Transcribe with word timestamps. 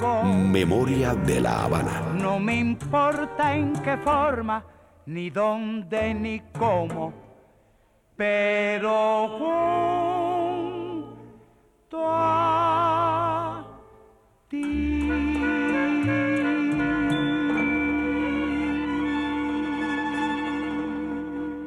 Memoria 0.00 1.14
de 1.14 1.40
la 1.40 1.64
Habana. 1.64 2.14
No 2.14 2.40
me 2.40 2.56
importa 2.56 3.54
en 3.54 3.74
qué 3.82 3.98
forma, 3.98 4.64
ni 5.06 5.28
dónde, 5.28 6.14
ni 6.14 6.40
cómo, 6.58 7.12
pero 8.16 9.28
junto 11.90 11.98
a 12.02 13.66
ti. 14.48 15.10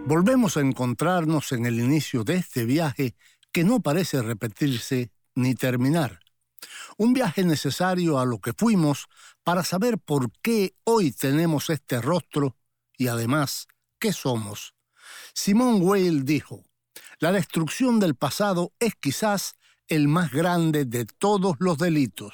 Volvemos 0.06 0.58
a 0.58 0.62
encontrarnos 0.62 1.52
en 1.52 1.68
el 1.68 1.80
inicio 1.80 2.23
de 2.23 2.38
este 2.38 2.66
viaje 2.66 3.14
que 3.52 3.64
no 3.64 3.80
parece 3.81 4.23
repetirse 4.23 5.12
ni 5.36 5.54
terminar. 5.54 6.23
Un 6.98 7.14
viaje 7.14 7.44
necesario 7.44 8.20
a 8.20 8.26
lo 8.26 8.40
que 8.40 8.54
fuimos 8.54 9.08
para 9.44 9.64
saber 9.64 9.98
por 9.98 10.32
qué 10.42 10.76
hoy 10.84 11.12
tenemos 11.12 11.70
este 11.70 12.02
rostro 12.02 12.56
y 12.98 13.08
además 13.08 13.68
qué 14.00 14.14
somos. 14.14 14.76
Simón 15.34 15.80
Weil 15.82 16.26
dijo, 16.26 16.64
la 17.20 17.32
destrucción 17.32 18.00
del 18.00 18.16
pasado 18.16 18.73
es 18.80 18.95
quizás 18.95 19.56
el 19.88 20.08
más 20.08 20.32
grande 20.32 20.86
de 20.86 21.06
todos 21.06 21.56
los 21.59 21.78
delitos. 21.78 22.34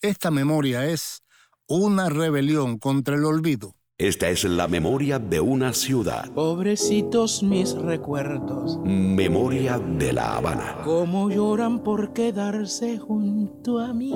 Esta 0.00 0.30
memoria 0.30 0.86
es 0.86 1.22
una 1.66 2.08
rebelión 2.08 2.78
contra 2.78 3.16
el 3.16 3.24
olvido. 3.24 3.76
Esta 4.00 4.30
es 4.30 4.44
la 4.44 4.66
memoria 4.66 5.18
de 5.18 5.40
una 5.40 5.74
ciudad. 5.74 6.30
Pobrecitos 6.30 7.42
mis 7.42 7.74
recuerdos, 7.74 8.78
Memoria 8.82 9.78
de 9.78 10.14
la 10.14 10.38
Habana. 10.38 10.78
cómo 10.86 11.28
lloran 11.28 11.80
por 11.80 12.14
quedarse 12.14 12.98
junto 12.98 13.78
a 13.78 13.92
mí. 13.92 14.14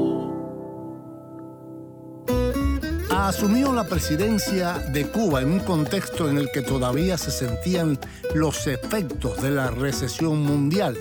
Asumió 3.11 3.75
la 3.75 3.85
presidencia 3.85 4.79
de 4.95 5.07
Cuba 5.07 5.43
en 5.43 5.53
un 5.53 5.61
contexto 5.61 6.31
en 6.31 6.39
el 6.39 6.49
que 6.51 6.63
todavía 6.63 7.19
se 7.19 7.31
sentían 7.31 7.99
los 8.35 8.67
efectos 8.67 9.43
de 9.43 9.51
la 9.51 9.71
recesión 9.71 10.41
mundial, 10.41 10.97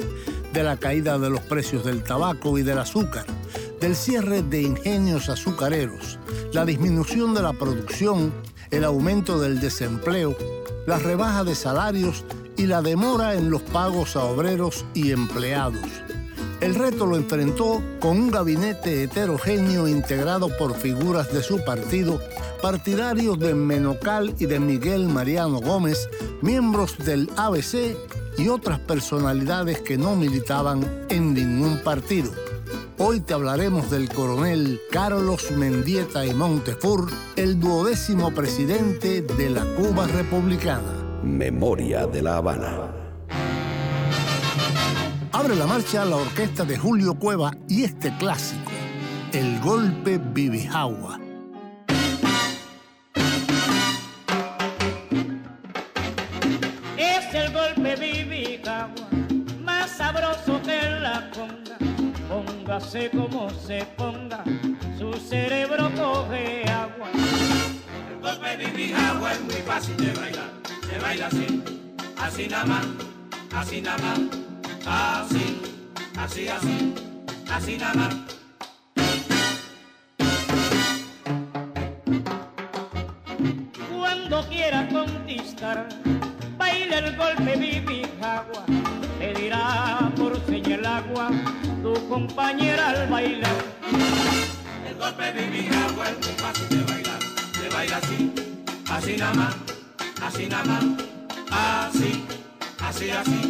de 0.51 0.61
la 0.61 0.75
caída 0.75 1.17
de 1.17 1.29
los 1.29 1.39
precios 1.39 1.85
del 1.85 2.03
tabaco 2.03 2.57
y 2.57 2.63
del 2.63 2.79
azúcar, 2.79 3.23
del 3.83 3.97
cierre 3.97 4.41
de 4.43 4.61
ingenios 4.61 5.27
azucareros, 5.27 6.17
la 6.53 6.63
disminución 6.63 7.33
de 7.33 7.41
la 7.41 7.51
producción, 7.51 8.31
el 8.71 8.85
aumento 8.85 9.41
del 9.41 9.59
desempleo, 9.59 10.37
la 10.87 10.99
rebaja 10.99 11.43
de 11.43 11.53
salarios 11.53 12.23
y 12.55 12.65
la 12.65 12.81
demora 12.81 13.35
en 13.35 13.49
los 13.49 13.61
pagos 13.61 14.15
a 14.15 14.23
obreros 14.23 14.85
y 14.93 15.11
empleados. 15.11 15.83
El 16.61 16.75
reto 16.75 17.05
lo 17.05 17.17
enfrentó 17.17 17.83
con 17.99 18.11
un 18.11 18.31
gabinete 18.31 19.03
heterogéneo 19.03 19.89
integrado 19.89 20.47
por 20.57 20.75
figuras 20.75 21.33
de 21.33 21.43
su 21.43 21.61
partido, 21.65 22.21
partidarios 22.61 23.37
de 23.37 23.53
Menocal 23.53 24.33
y 24.39 24.45
de 24.45 24.61
Miguel 24.61 25.09
Mariano 25.09 25.59
Gómez, 25.59 26.07
miembros 26.41 26.97
del 26.99 27.29
ABC 27.35 27.97
y 28.37 28.47
otras 28.47 28.79
personalidades 28.79 29.81
que 29.81 29.97
no 29.97 30.15
militaban 30.15 31.05
en 31.09 31.33
ningún 31.33 31.83
partido. 31.83 32.31
Hoy 32.99 33.21
te 33.21 33.33
hablaremos 33.33 33.89
del 33.89 34.07
coronel 34.07 34.79
Carlos 34.91 35.49
Mendieta 35.51 36.25
y 36.27 36.33
Montefur, 36.33 37.09
el 37.35 37.59
duodécimo 37.59 38.31
presidente 38.31 39.23
de 39.23 39.49
la 39.49 39.65
Cuba 39.75 40.05
republicana. 40.05 40.93
Memoria 41.23 42.05
de 42.05 42.21
la 42.21 42.37
Habana. 42.37 42.91
Abre 45.31 45.55
la 45.55 45.65
marcha 45.65 46.05
la 46.05 46.17
orquesta 46.17 46.65
de 46.65 46.77
Julio 46.77 47.15
Cueva 47.15 47.51
y 47.67 47.83
este 47.83 48.15
clásico, 48.17 48.71
El 49.31 49.59
Golpe 49.61 50.19
Bibijagua. 50.19 51.22
Póngase 62.73 63.11
como 63.11 63.51
se 63.51 63.85
ponga, 63.95 64.43
su 64.97 65.13
cerebro 65.13 65.91
coge 65.95 66.67
agua. 66.67 67.07
El 68.09 68.19
golpe 68.19 68.57
de 68.57 68.67
mi 68.69 68.91
agua 68.93 69.33
es 69.33 69.41
muy 69.41 69.61
fácil 69.61 69.95
de 69.97 70.11
bailar. 70.19 70.49
Se 70.89 70.97
baila 70.97 71.27
así, 71.27 71.63
así 72.19 72.47
nada 72.47 72.65
más, 72.65 72.87
así 73.53 73.79
nada 73.79 73.97
más, 73.99 74.19
así, 74.87 75.61
así, 76.17 76.47
así, 76.47 76.95
así 77.51 77.77
nada 77.77 77.93
más. 77.93 78.15
Cuando 83.87 84.47
quiera 84.49 84.89
conquistar, 84.89 85.89
baila 86.57 86.97
el 86.97 87.15
golpe 87.17 87.55
bibijagua. 87.55 88.65
Le 89.19 89.33
dirá 89.35 90.11
compañera 92.13 92.89
al 92.89 93.07
bailar. 93.07 93.59
El 94.87 94.95
golpe 94.99 95.33
de 95.33 95.47
mi 95.47 95.67
agua 95.67 96.09
es 96.11 96.17
muy 96.23 96.35
fácil 96.43 96.69
de 96.69 96.83
bailar. 96.91 97.21
Se 97.59 97.69
baila 97.69 97.97
así, 97.97 98.31
así 98.91 99.17
nada 99.17 99.33
más, 99.33 99.55
así 100.21 100.45
nada 100.45 100.63
más, 100.63 100.85
así, 101.49 102.23
así, 102.87 103.09
así, 103.09 103.41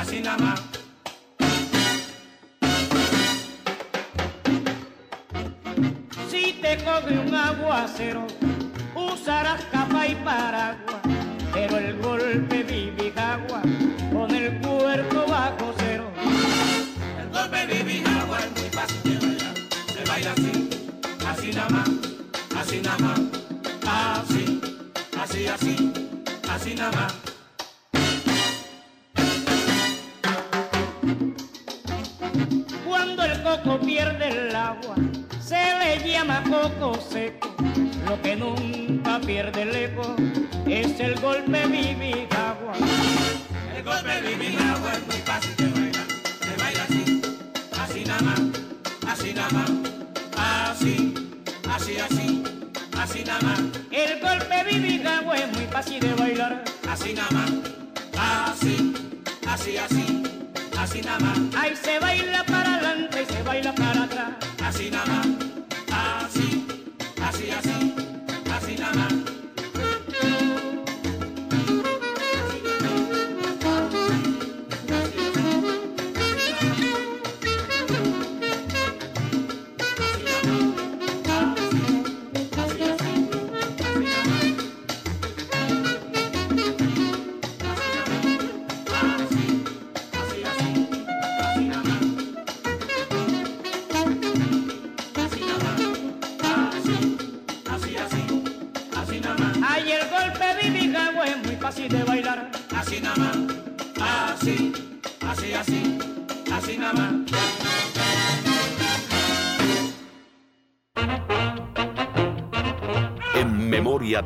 así 0.00 0.20
nada 0.20 0.38
más. 0.38 0.60
Si 6.30 6.58
te 6.60 6.72
coge 6.78 7.16
un 7.16 7.32
aguacero, 7.32 8.26
usarás 8.96 9.62
capa 9.70 10.08
y 10.08 10.16
paraguas. 10.16 10.93
Nada 21.54 21.68
más, 21.70 21.88
así 22.56 22.80
nada 22.80 22.98
más, 22.98 23.20
así, 23.86 24.60
así, 25.20 25.46
así, 25.46 25.92
así 26.50 26.74
nada 26.74 26.92
más. 26.92 27.14
Cuando 32.84 33.24
el 33.24 33.42
coco 33.42 33.78
pierde 33.80 34.28
el 34.28 34.56
agua, 34.56 34.96
se 35.40 35.54
le 35.78 36.12
llama 36.12 36.42
coco 36.42 36.98
seco. 37.00 37.54
Lo 38.08 38.20
que 38.20 38.36
nunca 38.36 39.20
pierde 39.20 39.62
el 39.62 39.76
eco 39.76 40.16
es 40.66 40.98
el 40.98 41.20
golpe 41.20 41.66
bibijagua. 41.66 42.72
El 43.76 43.82
golpe 43.84 44.20
de 44.22 44.36
mi 44.36 44.56
agua 44.56 44.92
es 44.92 45.06
muy 45.06 45.22
fácil 45.24 45.56
de 45.56 45.66
bailar. 45.68 46.06
Se 46.40 46.62
baila 46.62 46.82
así, 46.82 47.22
así 47.80 48.04
nada 48.04 48.22
más, 48.22 48.40
así 49.06 49.34
nada 49.34 49.50
más, 49.50 49.83
así, 52.04 52.42
así, 53.00 53.24
nada 53.24 53.40
más, 53.40 53.60
El 53.90 54.20
golpe 54.20 54.64
bibijagua 54.64 55.36
es 55.36 55.52
muy 55.52 55.66
fácil 55.66 56.00
de 56.00 56.14
bailar. 56.14 56.64
así 56.88 57.12
nada 57.14 57.30
más, 57.30 57.50
así, 58.50 58.94
así, 59.46 59.76
así, 59.76 60.22
así 60.78 61.00
nada 61.02 61.18
más, 61.20 61.38
Ahí 61.56 61.74
se 61.76 61.98
baila 61.98 62.44
para 62.44 62.74
adelante 62.74 63.22
y 63.28 63.32
se 63.32 63.42
baila 63.42 63.74
para 63.74 64.04
atrás. 64.04 64.28
así 64.64 64.90
nada 64.90 65.06
más, 65.06 65.26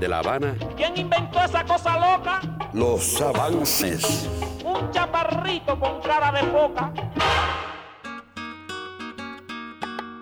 de 0.09 0.11
La 0.11 0.19
Habana, 0.21 0.57
¿Quién 0.77 0.97
inventó 0.97 1.39
esa 1.45 1.65
cosa 1.65 2.17
loca? 2.17 2.41
los 2.73 3.21
avances. 3.21 4.29
Un 4.65 4.91
chaparrito 4.91 5.79
con 5.79 6.01
cara 6.01 6.33
de 6.33 6.51
foca. 6.51 6.93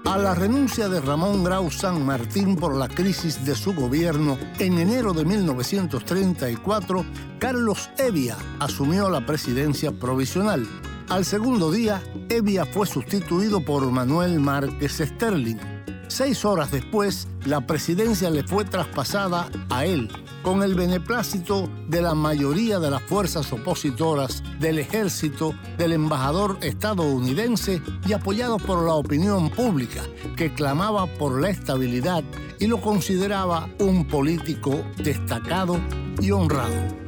A 0.05 0.19
la 0.19 0.35
renuncia 0.35 0.89
de 0.89 1.01
Ramón 1.01 1.45
Grau 1.45 1.71
San 1.71 2.05
Martín 2.05 2.57
por 2.57 2.75
la 2.75 2.89
crisis 2.89 3.45
de 3.45 3.55
su 3.55 3.75
gobierno, 3.75 4.39
en 4.59 4.79
enero 4.79 5.13
de 5.13 5.25
1934, 5.25 7.05
Carlos 7.39 7.91
Evia 7.99 8.37
asumió 8.61 9.11
la 9.11 9.25
presidencia 9.27 9.93
provisional. 9.93 10.67
Al 11.09 11.25
segundo 11.25 11.71
día, 11.71 12.03
Evia 12.29 12.65
fue 12.67 12.87
sustituido 12.87 13.61
por 13.61 13.89
Manuel 13.91 14.41
Márquez 14.41 14.99
Sterling. 14.99 15.76
Seis 16.09 16.45
horas 16.45 16.71
después, 16.71 17.27
la 17.45 17.67
presidencia 17.67 18.31
le 18.31 18.45
fue 18.45 18.65
traspasada 18.65 19.51
a 19.71 19.85
él, 19.85 20.09
con 20.43 20.63
el 20.63 20.75
beneplácito 20.75 21.69
de 21.89 22.01
la 22.01 22.15
mayoría 22.15 22.79
de 22.79 22.91
las 22.91 23.03
fuerzas 23.03 23.53
opositoras, 23.53 24.43
del 24.61 24.79
ejército, 24.79 25.53
del 25.77 25.93
embajador 25.93 26.59
estadounidense 26.63 27.83
y 28.07 28.13
apoyado 28.13 28.59
por 28.59 28.85
la 28.85 28.95
opinión 28.95 29.51
pública, 29.51 30.03
que 30.37 30.55
clamaba 30.55 31.07
por 31.07 31.41
la 31.41 31.51
estabilidad 31.51 32.23
y 32.61 32.69
lo 32.69 32.81
consideraba 32.81 33.69
un 33.81 34.07
político 34.07 34.85
destacado 34.99 35.81
y 36.21 36.31
honrado. 36.31 37.07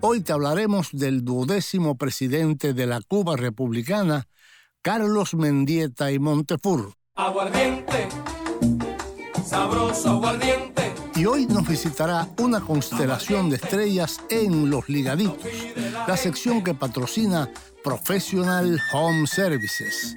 Hoy 0.00 0.22
te 0.22 0.32
hablaremos 0.32 0.88
del 0.92 1.26
duodécimo 1.26 1.96
presidente 1.96 2.72
de 2.72 2.86
la 2.86 3.02
Cuba 3.02 3.36
republicana, 3.36 4.28
Carlos 4.80 5.34
Mendieta 5.34 6.10
y 6.10 6.18
Montefur. 6.18 6.94
Aguardiente, 7.20 8.08
sabroso 9.44 10.08
aguardiente. 10.08 10.94
Y 11.14 11.26
hoy 11.26 11.44
nos 11.44 11.68
visitará 11.68 12.26
una 12.38 12.62
constelación 12.62 13.50
de 13.50 13.56
estrellas 13.56 14.22
en 14.30 14.70
Los 14.70 14.88
Ligaditos, 14.88 15.52
la 16.08 16.16
sección 16.16 16.64
que 16.64 16.72
patrocina 16.72 17.50
Professional 17.84 18.80
Home 18.94 19.26
Services, 19.26 20.16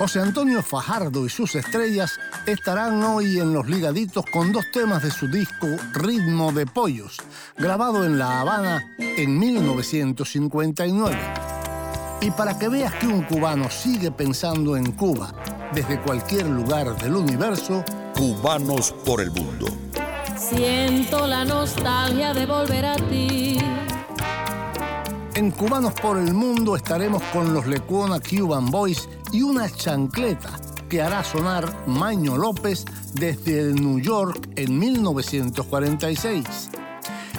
José 0.00 0.20
Antonio 0.20 0.62
Fajardo 0.62 1.26
y 1.26 1.28
sus 1.28 1.54
estrellas 1.54 2.18
estarán 2.46 3.02
hoy 3.02 3.38
en 3.38 3.52
Los 3.52 3.68
Ligaditos 3.68 4.24
con 4.32 4.50
dos 4.50 4.64
temas 4.72 5.02
de 5.02 5.10
su 5.10 5.28
disco 5.28 5.66
Ritmo 5.92 6.52
de 6.52 6.64
Pollos, 6.64 7.18
grabado 7.58 8.06
en 8.06 8.18
La 8.18 8.40
Habana 8.40 8.82
en 8.98 9.38
1959. 9.38 11.18
Y 12.22 12.30
para 12.30 12.58
que 12.58 12.70
veas 12.70 12.94
que 12.94 13.08
un 13.08 13.24
cubano 13.24 13.68
sigue 13.68 14.10
pensando 14.10 14.74
en 14.74 14.90
Cuba 14.92 15.34
desde 15.74 16.00
cualquier 16.00 16.46
lugar 16.46 16.96
del 16.96 17.16
universo, 17.16 17.84
Cubanos 18.16 18.92
por 19.04 19.20
el 19.20 19.30
mundo. 19.32 19.66
Siento 20.34 21.26
la 21.26 21.44
nostalgia 21.44 22.32
de 22.32 22.46
volver 22.46 22.86
a 22.86 22.96
ti. 22.96 23.58
En 25.34 25.50
Cubanos 25.50 25.92
por 25.94 26.18
el 26.18 26.34
Mundo 26.34 26.74
estaremos 26.74 27.22
con 27.32 27.54
los 27.54 27.66
Lecuona 27.66 28.18
Cuban 28.20 28.70
Boys 28.70 29.08
y 29.32 29.42
una 29.42 29.68
chancleta 29.70 30.58
que 30.88 31.02
hará 31.02 31.22
sonar 31.22 31.86
Maño 31.86 32.36
López 32.36 32.84
desde 33.14 33.72
New 33.72 34.00
York 34.00 34.48
en 34.56 34.78
1946. 34.78 36.70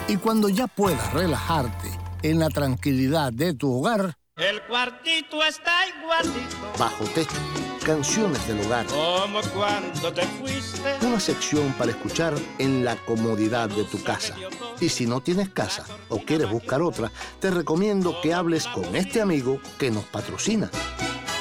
Y 0.08 0.16
cuando 0.16 0.48
ya 0.48 0.66
puedas 0.66 1.12
relajarte 1.12 1.88
en 2.22 2.38
la 2.38 2.48
tranquilidad 2.48 3.32
de 3.32 3.54
tu 3.54 3.78
hogar, 3.78 4.14
El 4.36 4.62
cuartito 4.62 5.42
está 5.44 5.72
igualito 5.88 6.56
bajo 6.78 7.04
techo, 7.04 7.36
canciones 7.84 8.46
del 8.48 8.60
hogar, 8.64 8.86
como 8.86 9.40
cuando 9.54 10.12
te 10.12 10.22
fuiste. 10.22 11.06
una 11.06 11.20
sección 11.20 11.72
para 11.74 11.90
escuchar 11.90 12.34
en 12.58 12.84
la 12.84 12.96
comodidad 12.96 13.68
de 13.68 13.84
tu 13.84 14.02
casa. 14.02 14.34
Y 14.80 14.88
si 14.88 15.06
no 15.06 15.20
tienes 15.20 15.50
casa 15.50 15.84
o 16.08 16.18
quieres 16.18 16.50
buscar 16.50 16.80
otra, 16.80 17.12
te 17.40 17.50
recomiendo 17.50 18.16
que 18.22 18.32
hables 18.32 18.66
con 18.68 18.96
este 18.96 19.20
amigo 19.20 19.60
que 19.78 19.90
nos 19.90 20.04
patrocina. 20.04 20.70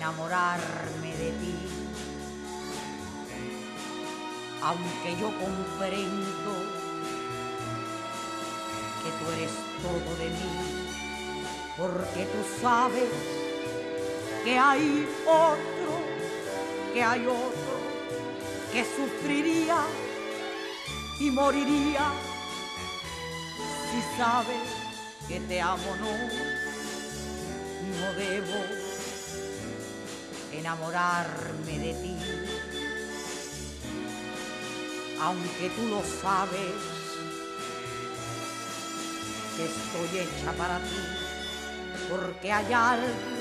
Enamorarme 0.07 1.11
de 1.17 1.31
ti 1.31 1.57
aunque 4.63 5.11
yo 5.19 5.27
comprendo 5.37 6.51
que 9.03 9.09
tú 9.17 9.31
eres 9.33 9.51
todo 9.81 10.15
de 10.15 10.29
mí. 10.29 10.87
porque 11.77 12.25
tú 12.25 12.61
sabes 12.61 13.09
que 14.45 14.57
hay 14.57 15.07
otro, 15.25 15.91
que 16.93 17.03
hay 17.03 17.25
otro 17.25 17.75
que 18.71 18.85
sufriría 18.85 19.79
y 21.19 21.31
moriría 21.31 22.11
si 23.91 24.17
sabes 24.17 24.67
que 25.27 25.39
te 25.41 25.59
amo 25.59 25.95
no, 25.99 26.11
no 27.99 28.13
debo 28.13 28.76
enamorarme 30.51 31.79
de 31.79 31.93
ti. 32.01 32.15
Aunque 35.21 35.69
tú 35.75 35.87
lo 35.87 36.01
sabes, 36.21 36.73
que 39.55 39.65
estoy 39.65 40.19
hecha 40.19 40.51
para 40.53 40.77
ti, 40.79 41.01
porque 42.09 42.51
hay 42.51 42.73
alguien 42.73 43.37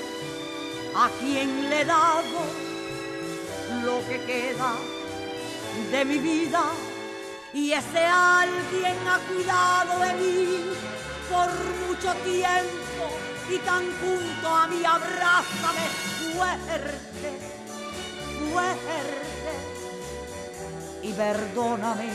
a 0.95 1.09
quien 1.19 1.69
le 1.69 1.81
he 1.81 1.85
dado 1.85 2.39
lo 3.83 3.99
que 4.07 4.19
queda 4.25 4.73
de 5.91 6.05
mi 6.05 6.17
vida 6.17 6.63
y 7.53 7.71
ese 7.71 8.05
alguien 8.05 8.95
ha 9.07 9.19
cuidado 9.19 9.99
de 9.99 10.13
mí 10.13 10.59
por 11.29 11.49
mucho 11.87 12.13
tiempo 12.23 13.26
y 13.49 13.57
tan 13.59 13.85
junto 13.99 14.47
a 14.47 14.67
mí 14.67 14.83
abrázame 14.83 15.87
fuerte, 16.33 17.39
fuerte 18.51 18.97
y 21.01 21.13
perdóname, 21.13 22.09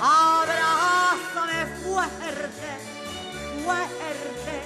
abrázame 0.00 1.66
fuerte, 1.84 2.70
fuerte 3.64 4.62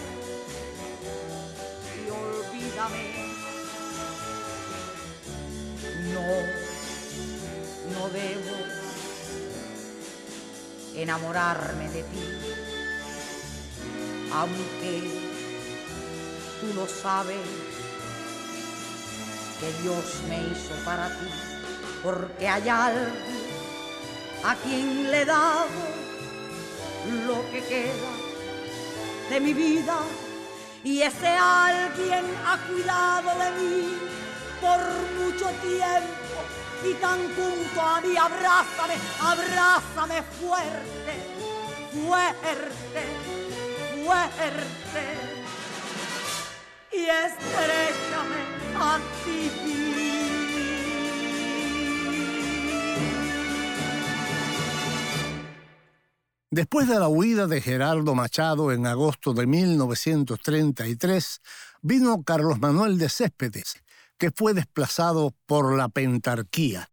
y 1.99 2.11
olvídame. 2.11 3.32
No, 6.14 6.28
no 7.92 8.09
debo 8.09 8.56
enamorarme 10.94 11.88
de 11.90 12.02
ti. 12.04 12.23
Aunque 14.32 15.31
tú 16.62 16.73
lo 16.75 16.87
sabes, 16.87 17.45
que 19.59 19.83
Dios 19.83 20.04
me 20.28 20.38
hizo 20.38 20.75
para 20.85 21.09
ti, 21.09 21.28
porque 22.04 22.49
hay 22.49 22.69
alguien 22.69 23.12
a 24.45 24.54
quien 24.57 25.11
le 25.11 25.23
he 25.23 25.25
dado 25.25 25.66
lo 27.26 27.50
que 27.50 27.64
queda 27.64 28.12
de 29.28 29.40
mi 29.40 29.52
vida 29.54 29.99
y 30.85 31.02
ese 31.02 31.28
alguien 31.28 32.25
ha 32.47 32.59
cuidado 32.69 33.31
de 33.42 33.50
mí 33.61 33.99
por 34.61 34.81
mucho 35.19 35.47
tiempo 35.62 36.37
y 36.88 36.95
tan 36.95 37.19
junto 37.35 37.81
a 37.81 38.00
mí, 38.00 38.16
abrázame, 38.16 38.95
abrázame 39.21 40.23
fuerte, 40.40 41.14
fuerte, 41.92 43.02
fuerte 44.04 45.31
y 46.92 47.04
estrechame 47.04 48.42
a 48.76 48.99
ti. 49.25 49.50
Después 56.50 56.87
de 56.87 56.99
la 56.99 57.08
huida 57.08 57.46
de 57.46 57.62
Gerardo 57.62 58.14
Machado 58.14 58.72
en 58.72 58.87
agosto 58.87 59.32
de 59.32 59.46
1933, 59.46 61.40
vino 61.80 62.22
Carlos 62.25 62.61
Manuel 62.61 62.99
de 62.99 63.08
Céspedes, 63.08 63.82
que 64.18 64.30
fue 64.30 64.52
desplazado 64.52 65.34
por 65.46 65.75
la 65.75 65.88
pentarquía. 65.88 66.91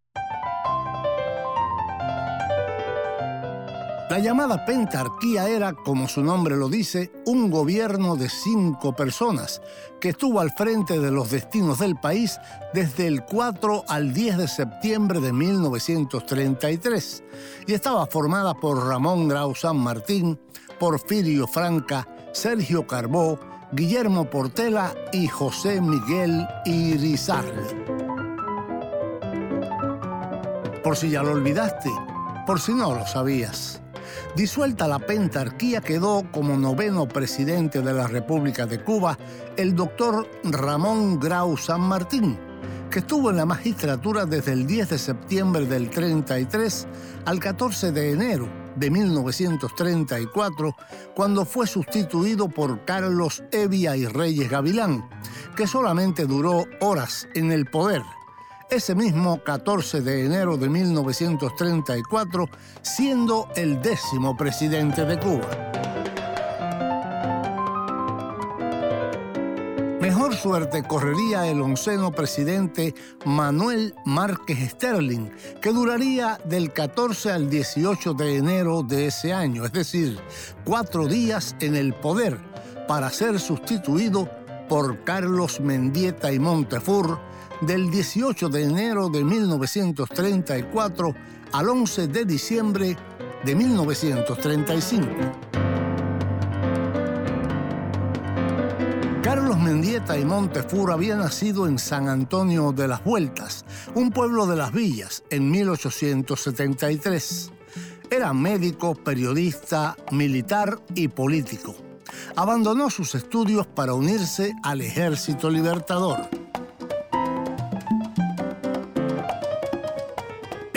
La 4.10 4.18
llamada 4.18 4.66
pentarquía 4.66 5.48
era, 5.48 5.74
como 5.74 6.08
su 6.08 6.24
nombre 6.24 6.58
lo 6.58 6.68
dice, 6.68 7.12
un 7.28 7.52
gobierno 7.52 8.16
de 8.16 8.28
cinco 8.28 8.96
personas 8.96 9.62
que 10.02 10.10
estuvo 10.10 10.40
al 10.40 10.50
frente 10.50 11.00
de 11.00 11.12
los 11.12 11.30
destinos 11.30 11.78
del 11.78 11.96
país 11.96 12.40
desde 12.74 13.06
el 13.06 13.24
4 13.24 13.84
al 13.88 14.12
10 14.12 14.38
de 14.40 14.48
septiembre 14.48 15.20
de 15.20 15.32
1933 15.32 17.24
y 17.68 17.74
estaba 17.74 18.08
formada 18.08 18.56
por 18.56 18.84
Ramón 18.84 19.28
Grau 19.28 19.54
San 19.54 19.78
Martín, 19.78 20.40
Porfirio 20.80 21.46
Franca, 21.46 22.08
Sergio 22.34 22.88
Carbó, 22.88 23.40
Guillermo 23.74 24.28
Portela 24.28 24.96
y 25.14 25.28
José 25.28 25.82
Miguel 25.82 26.48
Irizar. 26.66 27.46
Por 30.84 30.98
si 30.98 31.12
ya 31.12 31.22
lo 31.22 31.34
olvidaste, 31.34 31.92
por 32.48 32.60
si 32.60 32.74
no 32.74 32.96
lo 32.96 33.06
sabías. 33.06 33.80
Disuelta 34.36 34.88
la 34.88 35.00
pentarquía 35.00 35.82
quedó 35.82 36.24
como 36.32 36.58
noveno 36.58 37.08
presidente 37.08 37.82
de 37.82 37.94
la 37.94 38.08
República 38.08 38.66
de 38.66 38.84
Cuba 38.84 39.18
el 39.58 39.76
doctor 39.76 40.30
Ramón 40.44 41.20
Grau 41.20 41.58
San 41.58 41.82
Martín, 41.82 42.38
que 42.90 43.00
estuvo 43.00 43.30
en 43.30 43.38
la 43.38 43.46
magistratura 43.46 44.26
desde 44.26 44.54
el 44.54 44.66
10 44.66 44.90
de 44.90 44.98
septiembre 44.98 45.66
del 45.66 45.90
33 45.90 46.88
al 47.26 47.40
14 47.40 47.92
de 47.92 48.12
enero 48.12 48.50
de 48.76 48.90
1934, 48.90 50.76
cuando 51.14 51.46
fue 51.46 51.68
sustituido 51.68 52.48
por 52.48 52.86
Carlos 52.86 53.44
Evia 53.52 53.96
y 53.98 54.06
Reyes 54.06 54.50
Gavilán, 54.50 55.08
que 55.56 55.68
solamente 55.68 56.26
duró 56.26 56.66
horas 56.80 57.28
en 57.36 57.52
el 57.52 57.66
poder. 57.66 58.02
Ese 58.70 58.94
mismo 58.94 59.44
14 59.44 60.02
de 60.02 60.26
enero 60.26 60.56
de 60.56 60.70
1934, 60.70 62.46
siendo 62.84 63.48
el 63.56 63.82
décimo 63.82 64.38
presidente 64.38 65.06
de 65.06 65.18
Cuba. 65.18 65.50
Mejor 70.00 70.36
suerte 70.36 70.84
correría 70.84 71.48
el 71.48 71.62
onceno 71.62 72.12
presidente 72.12 72.94
Manuel 73.26 73.96
Márquez 74.06 74.70
Sterling, 74.70 75.32
que 75.64 75.72
duraría 75.72 76.40
del 76.46 76.72
14 76.72 77.32
al 77.32 77.50
18 77.50 78.14
de 78.14 78.38
enero 78.38 78.84
de 78.84 79.08
ese 79.08 79.34
año, 79.34 79.66
es 79.66 79.72
decir, 79.72 80.20
cuatro 80.64 81.08
días 81.08 81.56
en 81.60 81.76
el 81.76 81.96
poder, 81.96 82.38
para 82.88 83.10
ser 83.10 83.40
sustituido 83.40 84.30
por 84.68 85.04
Carlos 85.06 85.60
Mendieta 85.60 86.32
y 86.32 86.38
Montefur 86.38 87.29
del 87.62 87.92
18 87.92 88.50
de 88.50 88.64
enero 88.64 89.10
de 89.10 89.24
1934 89.24 91.16
al 91.52 91.70
11 91.70 92.08
de 92.08 92.26
diciembre 92.26 92.98
de 93.44 93.56
1935. 93.56 95.08
Carlos 99.22 99.60
Mendieta 99.60 100.18
y 100.18 100.26
Montefur 100.26 100.92
había 100.92 101.16
nacido 101.16 101.68
en 101.68 101.78
San 101.78 102.08
Antonio 102.08 102.72
de 102.72 102.88
las 102.88 103.04
Vueltas, 103.04 103.66
un 103.94 104.12
pueblo 104.12 104.48
de 104.48 104.56
las 104.56 104.72
villas, 104.72 105.24
en 105.30 105.52
1873. 105.52 107.52
Era 108.10 108.34
médico, 108.34 108.96
periodista, 108.96 109.96
militar 110.12 110.80
y 110.96 111.10
político. 111.10 111.76
Abandonó 112.36 112.90
sus 112.90 113.14
estudios 113.14 113.68
para 113.68 113.94
unirse 113.94 114.56
al 114.64 114.82
Ejército 114.82 115.50
Libertador. 115.50 116.49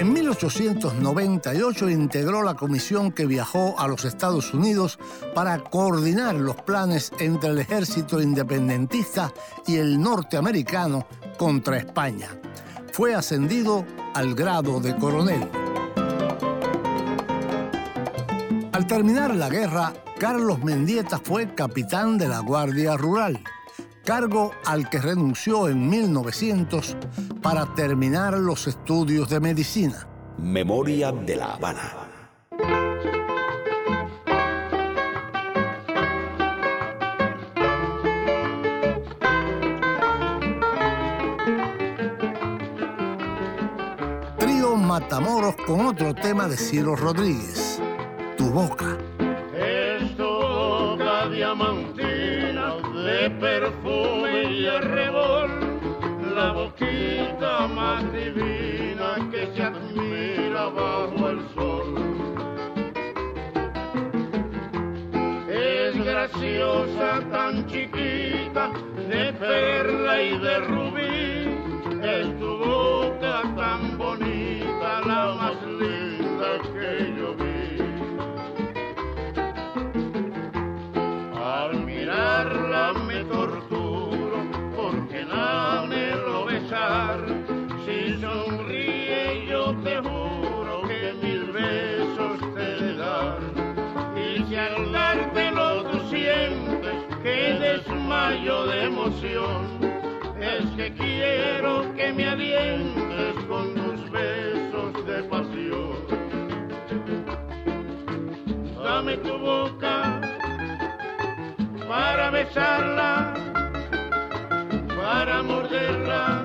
En 0.02 0.12
1898 0.14 1.88
integró 1.88 2.42
la 2.42 2.54
comisión 2.54 3.12
que 3.12 3.24
viajó 3.24 3.78
a 3.78 3.86
los 3.86 4.04
Estados 4.04 4.52
Unidos 4.52 4.98
para 5.32 5.60
coordinar 5.60 6.34
los 6.34 6.56
planes 6.56 7.12
entre 7.20 7.50
el 7.50 7.60
ejército 7.60 8.20
independentista 8.20 9.32
y 9.64 9.76
el 9.76 10.00
norteamericano 10.00 11.06
contra 11.38 11.76
España. 11.76 12.30
Fue 12.92 13.14
ascendido 13.14 13.86
al 14.14 14.34
grado 14.34 14.80
de 14.80 14.96
coronel. 14.96 15.48
Al 18.72 18.86
terminar 18.88 19.36
la 19.36 19.48
guerra, 19.48 19.92
Carlos 20.18 20.64
Mendieta 20.64 21.20
fue 21.20 21.54
capitán 21.54 22.18
de 22.18 22.26
la 22.26 22.40
Guardia 22.40 22.96
Rural 22.96 23.40
cargo 24.04 24.52
al 24.66 24.88
que 24.90 24.98
renunció 24.98 25.68
en 25.68 25.88
1900 25.88 26.96
para 27.40 27.66
terminar 27.74 28.34
los 28.34 28.66
estudios 28.66 29.28
de 29.28 29.40
medicina. 29.40 30.06
Memoria 30.38 31.12
de 31.12 31.36
la 31.36 31.54
Habana. 31.54 32.08
Trío 44.38 44.76
Matamoros 44.76 45.54
con 45.66 45.86
otro 45.86 46.14
tema 46.14 46.48
de 46.48 46.56
Ciro 46.56 46.96
Rodríguez, 46.96 47.80
Tu 48.36 48.50
boca. 48.50 48.98
Es 49.56 50.16
tu 50.16 50.24
boca 50.24 51.28
diamantina 51.28 52.11
de 53.22 53.30
perfume 53.30 54.50
y 54.50 54.66
arrebol, 54.66 55.50
la 56.34 56.50
boquita 56.50 57.68
más 57.68 58.02
divina 58.12 59.10
que 59.30 59.46
se 59.54 59.62
admira 59.62 60.64
bajo 60.64 61.28
el 61.28 61.40
sol. 61.54 61.88
Es 65.48 66.04
graciosa, 66.04 67.20
tan 67.30 67.64
chiquita, 67.68 68.72
de 69.08 69.32
perla 69.34 70.20
y 70.20 70.38
de 70.38 70.58
rubí, 70.58 71.11
desmayo 98.32 98.66
de 98.66 98.84
emoción, 98.84 99.66
es 100.40 100.64
que 100.76 100.92
quiero 100.94 101.94
que 101.94 102.12
me 102.12 102.28
alientes 102.28 103.34
con 103.46 103.74
tus 103.74 104.10
besos 104.10 105.06
de 105.06 105.22
pasión. 105.24 106.06
Dame 108.82 109.16
tu 109.18 109.38
boca 109.38 110.20
para 111.88 112.30
besarla, 112.30 113.34
para 114.96 115.42
morderla 115.42 116.44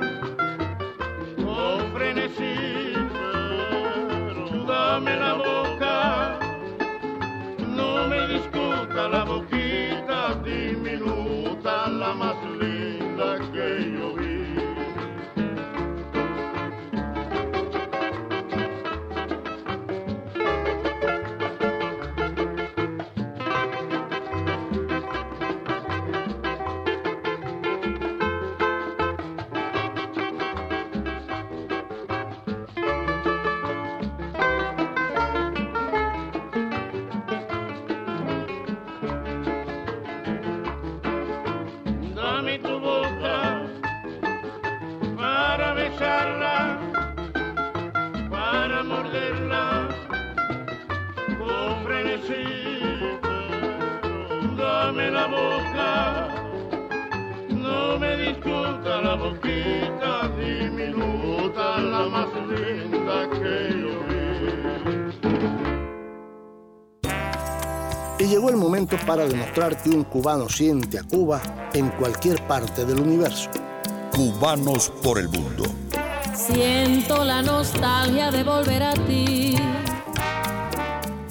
con 1.37 1.91
frenesí. 1.93 2.93
Dame 4.67 5.15
la 5.15 5.33
boca, 5.33 6.39
no 7.67 8.07
me 8.07 8.27
discuta 8.27 9.07
la 9.07 9.23
boquita 9.23 9.46
salama 11.67 12.56
para 69.07 69.25
demostrar 69.25 69.81
que 69.81 69.89
un 69.89 70.03
cubano 70.03 70.49
siente 70.49 70.99
a 70.99 71.03
Cuba 71.03 71.41
en 71.73 71.89
cualquier 71.91 72.45
parte 72.45 72.83
del 72.83 72.99
universo. 72.99 73.49
Cubanos 74.13 74.89
por 75.01 75.17
el 75.17 75.29
mundo. 75.29 75.63
Siento 76.35 77.23
la 77.23 77.41
nostalgia 77.41 78.29
de 78.29 78.43
volver 78.43 78.83
a 78.83 78.93
ti. 78.93 79.55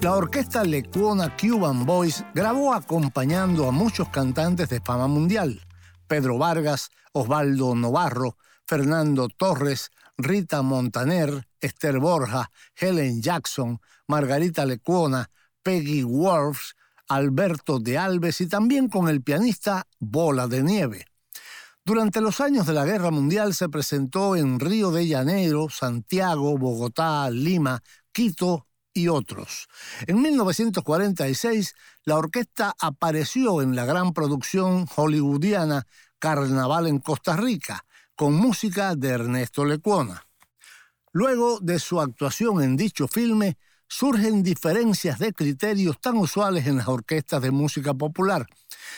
La 0.01 0.15
orquesta 0.15 0.65
lecuona 0.65 1.37
Cuban 1.37 1.85
Boys 1.85 2.25
grabó 2.35 2.73
acompañando 2.73 3.69
a 3.69 3.73
muchos 3.73 4.09
cantantes 4.09 4.71
de 4.71 4.81
fama 4.81 5.07
mundial. 5.07 5.61
Pedro 6.09 6.39
Vargas, 6.39 6.89
Osvaldo 7.13 7.75
Novarro, 7.75 8.39
Fernando 8.67 9.29
Torres, 9.29 9.91
Rita 10.17 10.63
Montaner, 10.63 11.47
Esther 11.61 11.99
Borja, 11.99 12.51
Helen 12.75 13.21
Jackson, 13.21 13.81
Margarita 14.07 14.65
Lecuona, 14.65 15.29
Peggy 15.63 16.05
Wolfs, 16.05 16.75
Alberto 17.09 17.79
de 17.79 17.99
Alves 17.99 18.41
y 18.41 18.49
también 18.49 18.89
con 18.89 19.09
el 19.09 19.23
pianista 19.23 19.87
Bola 19.99 20.49
de 20.49 20.63
Nieve. 20.63 21.07
Durante 21.85 22.21
los 22.21 22.41
años 22.41 22.67
de 22.67 22.73
la 22.73 22.85
Guerra 22.85 23.13
Mundial 23.13 23.55
se 23.55 23.69
presentó 23.69 24.35
en 24.35 24.59
Río 24.59 24.91
de 24.91 25.09
Janeiro, 25.09 25.69
Santiago, 25.71 26.59
Bogotá, 26.59 27.31
Lima, 27.31 27.81
Quito 28.11 28.67
y 28.93 29.09
otros. 29.09 29.69
En 30.07 30.21
1946, 30.21 31.75
la 32.05 32.17
orquesta 32.17 32.75
apareció 32.81 33.63
en 33.63 33.77
la 33.77 33.85
gran 33.85 34.13
producción 34.15 34.87
hollywoodiana 34.97 35.87
Carnaval 36.19 36.87
en 36.89 36.99
Costa 36.99 37.37
Rica, 37.37 37.85
con 38.17 38.35
música 38.35 38.97
de 38.97 39.11
Ernesto 39.11 39.65
Lecuona. 39.65 40.27
Luego 41.13 41.61
de 41.61 41.79
su 41.79 42.01
actuación 42.01 42.63
en 42.63 42.77
dicho 42.77 43.07
filme, 43.07 43.59
surgen 43.89 44.43
diferencias 44.43 45.19
de 45.19 45.33
criterios 45.33 46.01
tan 46.01 46.17
usuales 46.17 46.67
en 46.67 46.79
las 46.79 46.89
orquestas 46.89 47.43
de 47.43 47.51
música 47.51 47.95
popular, 47.95 48.47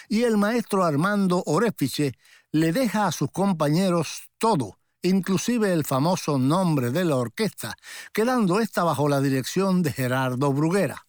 y 0.09 0.23
el 0.23 0.37
maestro 0.37 0.85
Armando 0.85 1.43
Orefiche 1.47 2.13
le 2.51 2.73
deja 2.73 3.07
a 3.07 3.13
sus 3.13 3.31
compañeros 3.31 4.31
todo, 4.39 4.79
inclusive 5.03 5.73
el 5.73 5.85
famoso 5.85 6.39
nombre 6.39 6.91
de 6.91 7.05
la 7.05 7.17
orquesta, 7.17 7.77
quedando 8.13 8.61
esta 8.61 8.85
bajo 8.85 9.09
la 9.09 9.21
dirección 9.21 9.83
de 9.83 9.93
Gerardo 9.93 10.53
Bruguera. 10.53 11.07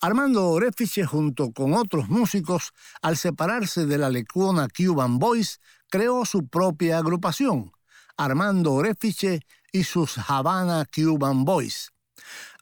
Armando 0.00 0.48
Orefiche, 0.48 1.04
junto 1.04 1.52
con 1.52 1.74
otros 1.74 2.08
músicos, 2.08 2.72
al 3.02 3.16
separarse 3.16 3.86
de 3.86 3.98
la 3.98 4.10
lecuona 4.10 4.66
Cuban 4.68 5.18
Boys, 5.18 5.60
creó 5.88 6.24
su 6.24 6.48
propia 6.48 6.98
agrupación, 6.98 7.72
Armando 8.16 8.72
Orefiche 8.72 9.40
y 9.70 9.84
sus 9.84 10.18
Havana 10.18 10.86
Cuban 10.92 11.44
Boys. 11.44 11.92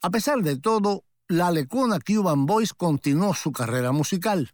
A 0.03 0.09
pesar 0.09 0.41
de 0.41 0.57
todo, 0.57 1.05
la 1.27 1.51
lecuna 1.51 1.99
Cuban 1.99 2.47
Boys 2.47 2.73
continuó 2.73 3.35
su 3.35 3.51
carrera 3.51 3.91
musical. 3.91 4.51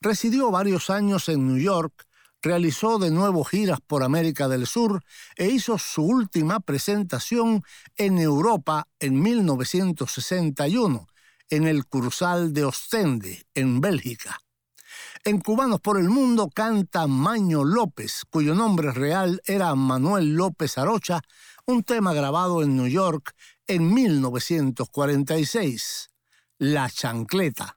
Residió 0.00 0.50
varios 0.50 0.88
años 0.88 1.28
en 1.28 1.46
New 1.46 1.58
York, 1.58 2.06
realizó 2.40 2.98
de 2.98 3.10
nuevo 3.10 3.44
giras 3.44 3.80
por 3.86 4.02
América 4.02 4.48
del 4.48 4.66
Sur 4.66 5.04
e 5.36 5.48
hizo 5.48 5.76
su 5.76 6.02
última 6.02 6.60
presentación 6.60 7.62
en 7.96 8.18
Europa 8.18 8.88
en 8.98 9.20
1961, 9.20 11.06
en 11.50 11.66
el 11.66 11.84
Cursal 11.84 12.54
de 12.54 12.64
Ostende, 12.64 13.44
en 13.54 13.82
Bélgica. 13.82 14.40
En 15.24 15.42
Cubanos 15.42 15.82
por 15.82 15.98
el 15.98 16.08
Mundo 16.08 16.48
canta 16.48 17.06
Maño 17.06 17.64
López, 17.64 18.22
cuyo 18.30 18.54
nombre 18.54 18.92
real 18.92 19.42
era 19.44 19.74
Manuel 19.74 20.32
López 20.32 20.78
Arocha, 20.78 21.20
un 21.66 21.84
tema 21.84 22.14
grabado 22.14 22.62
en 22.62 22.76
New 22.76 22.88
York 22.88 23.34
en 23.70 23.94
1946, 23.94 26.10
La 26.58 26.88
Chancleta. 26.88 27.76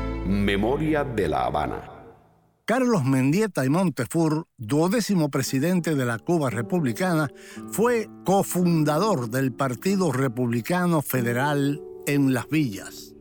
Memoria 0.25 1.03
de 1.03 1.27
La 1.27 1.45
Habana. 1.45 1.81
Carlos 2.65 3.03
Mendieta 3.03 3.65
y 3.65 3.69
Montefur, 3.69 4.47
duodécimo 4.57 5.29
presidente 5.29 5.95
de 5.95 6.05
la 6.05 6.19
Cuba 6.19 6.49
republicana, 6.49 7.29
fue 7.71 8.07
cofundador 8.23 9.29
del 9.29 9.51
Partido 9.51 10.11
Republicano 10.11 11.01
Federal 11.01 11.81
en 12.05 12.33
Las 12.33 12.47
Villas. 12.49 13.15